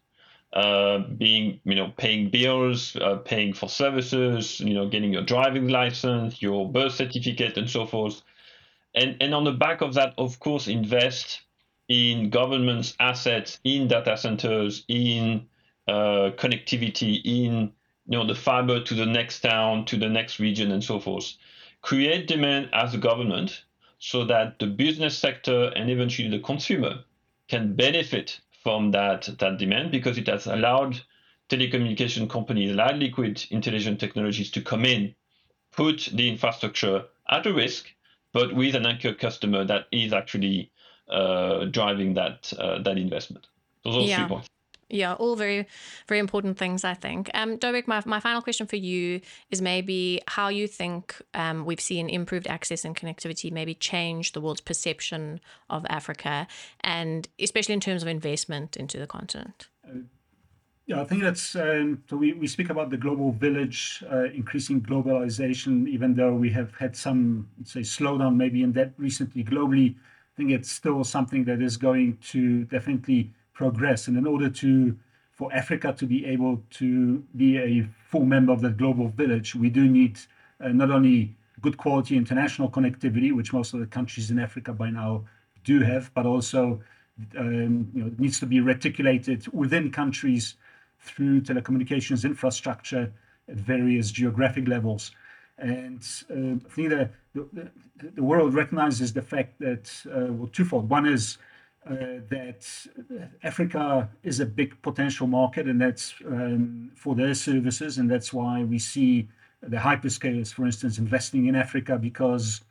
uh, 0.52 0.98
being 0.98 1.60
you 1.64 1.74
know 1.74 1.92
paying 1.96 2.30
bills, 2.30 2.96
uh, 2.96 3.16
paying 3.16 3.52
for 3.52 3.68
services, 3.68 4.60
you 4.60 4.74
know 4.74 4.88
getting 4.88 5.12
your 5.12 5.22
driving 5.22 5.68
license, 5.68 6.40
your 6.40 6.70
birth 6.70 6.94
certificate, 6.94 7.58
and 7.58 7.68
so 7.68 7.86
forth, 7.86 8.22
and 8.94 9.16
and 9.20 9.34
on 9.34 9.44
the 9.44 9.52
back 9.52 9.82
of 9.82 9.94
that, 9.94 10.14
of 10.16 10.40
course, 10.40 10.66
invest 10.68 11.42
in 11.88 12.30
government's 12.30 12.94
assets, 13.00 13.60
in 13.64 13.88
data 13.88 14.16
centers, 14.16 14.84
in 14.88 15.46
uh, 15.86 16.30
connectivity, 16.36 17.20
in 17.24 17.72
you 18.06 18.18
know 18.18 18.26
the 18.26 18.34
fiber 18.34 18.80
to 18.80 18.94
the 18.94 19.06
next 19.06 19.40
town, 19.40 19.84
to 19.84 19.96
the 19.98 20.08
next 20.08 20.38
region, 20.38 20.72
and 20.72 20.82
so 20.82 20.98
forth. 20.98 21.34
Create 21.82 22.26
demand 22.26 22.70
as 22.72 22.94
a 22.94 22.98
government 22.98 23.62
so 23.98 24.24
that 24.24 24.58
the 24.58 24.66
business 24.66 25.16
sector 25.18 25.72
and 25.74 25.90
eventually 25.90 26.28
the 26.28 26.38
consumer 26.38 27.04
can 27.48 27.74
benefit 27.74 28.40
from 28.62 28.90
that, 28.92 29.28
that 29.38 29.58
demand 29.58 29.90
because 29.90 30.18
it 30.18 30.26
has 30.26 30.46
allowed 30.46 31.00
telecommunication 31.48 32.28
companies 32.28 32.74
like 32.74 32.96
Liquid 32.96 33.44
Intelligent 33.50 33.98
Technologies 33.98 34.50
to 34.52 34.60
come 34.60 34.84
in, 34.84 35.14
put 35.72 36.10
the 36.12 36.28
infrastructure 36.28 37.04
at 37.28 37.46
a 37.46 37.52
risk, 37.52 37.86
but 38.32 38.54
with 38.54 38.74
an 38.74 38.86
anchor 38.86 39.14
customer 39.14 39.64
that 39.64 39.86
is 39.90 40.12
actually 40.12 40.70
uh, 41.08 41.64
driving 41.66 42.14
that 42.14 42.52
uh, 42.58 42.82
that 42.82 42.98
investment. 42.98 43.46
So 43.82 43.92
Those 43.92 44.04
are 44.04 44.08
yeah. 44.08 44.16
three 44.18 44.28
points. 44.28 44.48
Yeah, 44.90 45.14
all 45.14 45.36
very, 45.36 45.66
very 46.06 46.18
important 46.18 46.56
things, 46.56 46.82
I 46.82 46.94
think. 46.94 47.30
Um, 47.34 47.58
Dobek, 47.58 47.86
my, 47.86 48.02
my 48.06 48.20
final 48.20 48.40
question 48.40 48.66
for 48.66 48.76
you 48.76 49.20
is 49.50 49.60
maybe 49.60 50.22
how 50.26 50.48
you 50.48 50.66
think 50.66 51.20
um, 51.34 51.66
we've 51.66 51.80
seen 51.80 52.08
improved 52.08 52.46
access 52.46 52.86
and 52.86 52.96
connectivity 52.96 53.52
maybe 53.52 53.74
change 53.74 54.32
the 54.32 54.40
world's 54.40 54.62
perception 54.62 55.40
of 55.68 55.84
Africa, 55.90 56.46
and 56.80 57.28
especially 57.38 57.74
in 57.74 57.80
terms 57.80 58.02
of 58.02 58.08
investment 58.08 58.78
into 58.78 58.98
the 58.98 59.06
continent. 59.06 59.68
Uh, 59.86 59.98
yeah, 60.86 61.02
I 61.02 61.04
think 61.04 61.22
that's 61.22 61.54
um, 61.54 62.02
so. 62.08 62.16
We, 62.16 62.32
we 62.32 62.46
speak 62.46 62.70
about 62.70 62.88
the 62.88 62.96
global 62.96 63.32
village, 63.32 64.02
uh, 64.10 64.24
increasing 64.32 64.80
globalization, 64.80 65.86
even 65.86 66.14
though 66.14 66.32
we 66.32 66.48
have 66.52 66.74
had 66.76 66.96
some, 66.96 67.46
say, 67.62 67.80
slowdown 67.80 68.36
maybe 68.36 68.62
in 68.62 68.72
that 68.72 68.94
recently 68.96 69.44
globally. 69.44 69.96
I 69.96 70.34
think 70.38 70.50
it's 70.50 70.70
still 70.70 71.04
something 71.04 71.44
that 71.44 71.60
is 71.60 71.76
going 71.76 72.16
to 72.28 72.64
definitely 72.64 73.34
progress. 73.58 74.06
And 74.06 74.16
in 74.16 74.26
order 74.26 74.48
to 74.62 74.96
for 75.32 75.52
Africa 75.52 75.92
to 76.00 76.06
be 76.06 76.24
able 76.34 76.54
to 76.80 77.22
be 77.36 77.50
a 77.58 77.86
full 78.10 78.24
member 78.24 78.52
of 78.52 78.60
the 78.60 78.70
global 78.70 79.08
village, 79.08 79.54
we 79.54 79.70
do 79.78 79.84
need 79.88 80.18
uh, 80.64 80.68
not 80.68 80.90
only 80.90 81.36
good 81.60 81.76
quality 81.76 82.16
international 82.16 82.68
connectivity, 82.70 83.30
which 83.38 83.52
most 83.52 83.74
of 83.74 83.80
the 83.80 83.86
countries 83.86 84.30
in 84.30 84.38
Africa 84.38 84.72
by 84.72 84.90
now 84.90 85.24
do 85.64 85.80
have, 85.80 86.04
but 86.14 86.24
also 86.24 86.80
um, 87.36 87.88
you 87.94 88.02
know, 88.02 88.10
needs 88.18 88.38
to 88.40 88.46
be 88.46 88.60
reticulated 88.60 89.40
within 89.52 89.90
countries 89.90 90.54
through 91.00 91.40
telecommunications 91.40 92.24
infrastructure 92.24 93.12
at 93.48 93.56
various 93.56 94.10
geographic 94.10 94.66
levels. 94.68 95.12
And 95.58 96.02
uh, 96.30 96.66
I 96.68 96.70
think 96.74 96.88
the, 96.90 97.10
the, 97.34 97.70
the, 98.18 98.22
world 98.22 98.54
recognizes 98.54 99.12
the 99.12 99.22
fact 99.22 99.58
that, 99.58 99.84
uh, 100.06 100.32
well, 100.32 100.50
twofold. 100.52 100.88
One 100.88 101.06
is 101.06 101.38
that 101.88 102.66
Africa 103.42 104.08
is 104.22 104.40
a 104.40 104.46
big 104.46 104.80
potential 104.82 105.26
market, 105.26 105.66
and 105.66 105.80
that's 105.80 106.14
um, 106.26 106.90
for 106.94 107.14
their 107.14 107.34
services, 107.34 107.98
and 107.98 108.10
that's 108.10 108.32
why 108.32 108.64
we 108.64 108.78
see 108.78 109.28
the 109.62 109.76
hyperscalers, 109.76 110.52
for 110.52 110.66
instance, 110.66 110.98
investing 110.98 111.46
in 111.46 111.56
Africa 111.56 111.98
because 111.98 112.62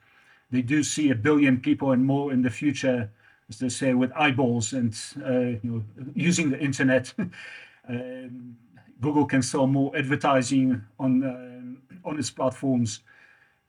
they 0.52 0.62
do 0.62 0.84
see 0.84 1.12
a 1.12 1.16
billion 1.16 1.60
people 1.60 1.92
and 1.92 2.06
more 2.06 2.32
in 2.32 2.42
the 2.42 2.50
future, 2.50 3.10
as 3.50 3.60
they 3.60 3.70
say, 3.70 3.94
with 3.94 4.12
eyeballs 4.14 4.74
and 4.74 4.98
uh, 5.26 5.40
you 5.40 5.60
know 5.64 5.84
using 6.16 6.50
the 6.50 6.60
internet. 6.60 7.14
um, 7.90 8.56
Google 9.02 9.26
can 9.26 9.42
sell 9.42 9.68
more 9.68 9.96
advertising 9.96 10.82
on 11.00 11.24
uh, 11.24 12.10
on 12.10 12.18
its 12.18 12.32
platforms 12.32 13.02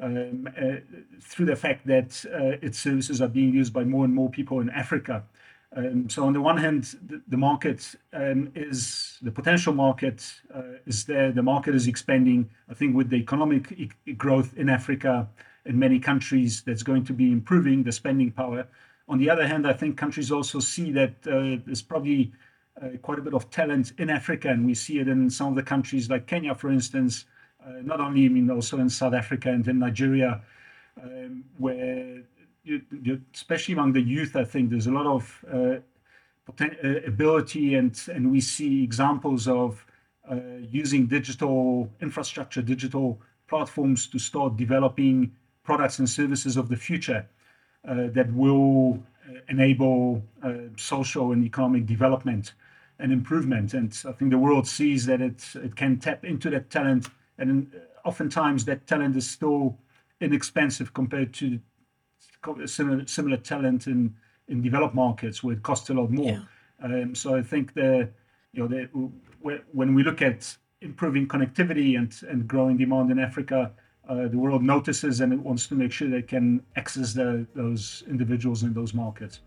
um, 0.01 0.49
uh, 0.57 0.77
through 1.21 1.47
the 1.47 1.57
fact 1.57 1.87
that 1.87 2.25
uh, 2.33 2.57
its 2.67 2.79
services 2.79 3.21
are 3.21 3.29
being 3.29 3.53
used 3.53 3.73
by 3.73 3.85
more 3.85 4.05
and 4.05 4.15
more 4.15 4.31
people 4.31 4.61
in 4.61 4.71
Africa. 4.71 5.25
Um, 5.77 6.09
so 6.09 6.25
on 6.25 6.33
the 6.33 6.41
one 6.41 6.57
hand, 6.57 6.97
the, 7.07 7.21
the 7.29 7.37
market 7.37 7.95
um, 8.13 8.51
is 8.55 9.19
the 9.21 9.31
potential 9.31 9.75
market 9.75 10.25
uh, 10.55 10.79
is 10.87 11.05
there. 11.05 11.31
The 11.31 11.43
market 11.43 11.75
is 11.75 11.87
expanding. 11.87 12.49
I 12.71 12.75
think 12.75 12.97
with 12.97 13.11
the 13.11 13.17
economic 13.17 13.73
e- 13.73 14.13
growth 14.15 14.57
in 14.57 14.69
Africa 14.71 15.29
in 15.67 15.79
many 15.79 15.99
countries, 15.99 16.63
that's 16.63 16.83
going 16.83 17.05
to 17.05 17.13
be 17.13 17.31
improving 17.31 17.83
the 17.83 17.93
spending 17.93 18.31
power. 18.31 18.67
On 19.09 19.19
the 19.19 19.29
other 19.29 19.47
hand, 19.47 19.67
I 19.67 19.75
think 19.75 19.99
countries 19.99 20.33
also 20.33 20.59
see 20.59 20.91
that 20.93 21.15
uh, 21.27 21.61
there's 21.67 21.83
probably 21.83 22.33
uh, 22.81 22.97
quite 23.03 23.19
a 23.19 23.23
bit 23.23 23.35
of 23.35 23.51
talent 23.51 23.93
in 23.99 24.09
Africa, 24.09 24.49
and 24.49 24.65
we 24.65 24.75
see 24.75 25.01
it 25.01 25.09
in 25.09 25.29
some 25.29 25.49
of 25.49 25.55
the 25.55 25.63
countries 25.63 26.09
like 26.09 26.27
Kenya, 26.27 26.55
for 26.55 26.71
instance. 26.71 27.27
Uh, 27.69 27.83
not 27.83 28.01
only, 28.01 28.25
I 28.25 28.29
mean, 28.29 28.51
also 28.51 28.79
in 28.79 28.89
South 28.89 29.15
Africa 29.15 29.51
and 29.51 29.67
in 29.69 29.79
Nigeria, 29.79 30.41
um, 31.03 31.45
where 31.59 32.23
you, 32.65 32.83
you, 33.03 33.21
especially 33.35 33.75
among 33.75 33.93
the 33.93 34.01
youth, 34.01 34.37
I 34.37 34.45
think 34.45 34.71
there's 34.71 34.87
a 34.87 34.93
lot 34.93 35.07
of 35.07 35.45
uh, 35.53 35.77
uh, 36.61 36.89
ability, 37.07 37.75
and 37.75 38.01
and 38.15 38.31
we 38.31 38.41
see 38.41 38.83
examples 38.83 39.47
of 39.49 39.85
using 40.71 41.07
digital 41.07 41.89
infrastructure, 42.03 42.61
digital 42.61 43.19
platforms 43.49 44.07
to 44.07 44.19
start 44.19 44.57
developing 44.57 45.33
products 45.65 45.99
and 45.99 46.09
services 46.09 46.57
of 46.57 46.69
the 46.69 46.77
future 46.77 47.27
uh, 47.89 48.09
that 48.13 48.33
will 48.35 49.03
enable 49.49 50.23
uh, 50.43 50.53
social 50.77 51.33
and 51.33 51.45
economic 51.45 51.87
development 51.87 52.55
and 52.99 53.13
improvement. 53.13 53.75
And 53.75 53.97
I 54.07 54.13
think 54.13 54.31
the 54.31 54.39
world 54.39 54.67
sees 54.67 55.07
that 55.07 55.21
it 55.21 55.45
it 55.55 55.77
can 55.77 55.99
tap 55.99 56.25
into 56.25 56.51
that 56.51 56.71
talent, 56.71 57.09
and 57.39 57.73
oftentimes 58.05 58.65
that 58.67 58.87
talent 58.87 59.17
is 59.17 59.29
still 59.29 59.79
inexpensive 60.21 60.93
compared 60.93 61.33
to 61.35 61.61
similar 62.67 63.07
similar 63.07 63.37
talent 63.37 63.87
in 63.87 64.15
in 64.49 64.63
developed 64.63 64.95
markets 64.95 65.43
where 65.43 65.55
it 65.55 65.63
costs 65.63 65.91
a 65.91 65.95
lot 65.95 66.11
more. 66.11 66.33
Yeah. 66.33 66.43
Um, 66.83 67.15
so 67.15 67.37
I 67.37 67.43
think 67.43 67.75
the 67.75 68.09
you 68.53 68.63
know 68.63 68.69
the, 68.69 68.89
when 69.73 69.95
we 69.95 70.03
look 70.03 70.23
at 70.23 70.57
improving 70.81 71.27
connectivity 71.27 71.97
and 71.99 72.15
and 72.29 72.49
growing 72.49 72.77
demand 72.77 73.11
in 73.11 73.19
Africa, 73.19 73.73
uh, 74.09 74.29
the 74.29 74.39
world 74.39 74.63
notices 74.63 75.21
and 75.21 75.33
it 75.33 75.39
wants 75.39 75.67
to 75.69 75.75
make 75.75 75.93
sure 75.93 76.09
they 76.09 76.23
can 76.23 76.63
access 76.77 77.13
the, 77.13 77.47
those 77.55 78.05
individuals 78.09 78.63
in 78.63 78.73
those 78.73 78.95
markets. 78.95 79.41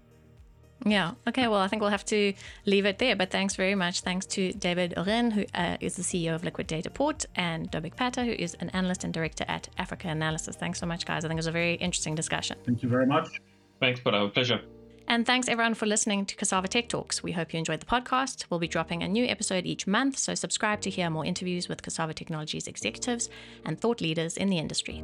Yeah. 0.85 1.11
Okay. 1.27 1.47
Well, 1.47 1.59
I 1.59 1.67
think 1.67 1.81
we'll 1.81 1.91
have 1.91 2.05
to 2.05 2.33
leave 2.65 2.85
it 2.85 2.97
there. 2.97 3.15
But 3.15 3.31
thanks 3.31 3.55
very 3.55 3.75
much. 3.75 4.01
Thanks 4.01 4.25
to 4.27 4.51
David 4.53 4.93
Eurin, 4.97 5.31
who 5.31 5.45
uh, 5.53 5.77
is 5.79 5.95
the 5.95 6.01
CEO 6.01 6.33
of 6.33 6.43
Liquid 6.43 6.67
Dataport, 6.67 7.25
and 7.35 7.71
Dobek 7.71 7.95
Pater, 7.95 8.23
who 8.23 8.31
is 8.31 8.55
an 8.59 8.69
analyst 8.69 9.03
and 9.03 9.13
director 9.13 9.45
at 9.47 9.69
Africa 9.77 10.07
Analysis. 10.07 10.55
Thanks 10.55 10.79
so 10.79 10.85
much, 10.85 11.05
guys. 11.05 11.23
I 11.25 11.27
think 11.27 11.37
it 11.37 11.39
was 11.39 11.47
a 11.47 11.51
very 11.51 11.75
interesting 11.75 12.15
discussion. 12.15 12.57
Thank 12.65 12.83
you 12.83 12.89
very 12.89 13.05
much. 13.05 13.27
Thanks, 13.79 13.99
Pata. 13.99 14.29
Pleasure. 14.29 14.61
And 15.07 15.25
thanks 15.25 15.49
everyone 15.49 15.73
for 15.73 15.87
listening 15.87 16.25
to 16.27 16.35
Cassava 16.35 16.67
Tech 16.67 16.87
Talks. 16.87 17.21
We 17.21 17.33
hope 17.33 17.53
you 17.53 17.59
enjoyed 17.59 17.81
the 17.81 17.85
podcast. 17.85 18.45
We'll 18.49 18.59
be 18.59 18.67
dropping 18.67 19.03
a 19.03 19.07
new 19.07 19.25
episode 19.25 19.65
each 19.65 19.85
month, 19.85 20.17
so 20.17 20.35
subscribe 20.35 20.79
to 20.81 20.89
hear 20.89 21.09
more 21.09 21.25
interviews 21.25 21.67
with 21.67 21.81
Cassava 21.81 22.13
Technologies 22.13 22.67
executives 22.67 23.29
and 23.65 23.79
thought 23.79 23.99
leaders 23.99 24.37
in 24.37 24.49
the 24.49 24.57
industry. 24.57 25.03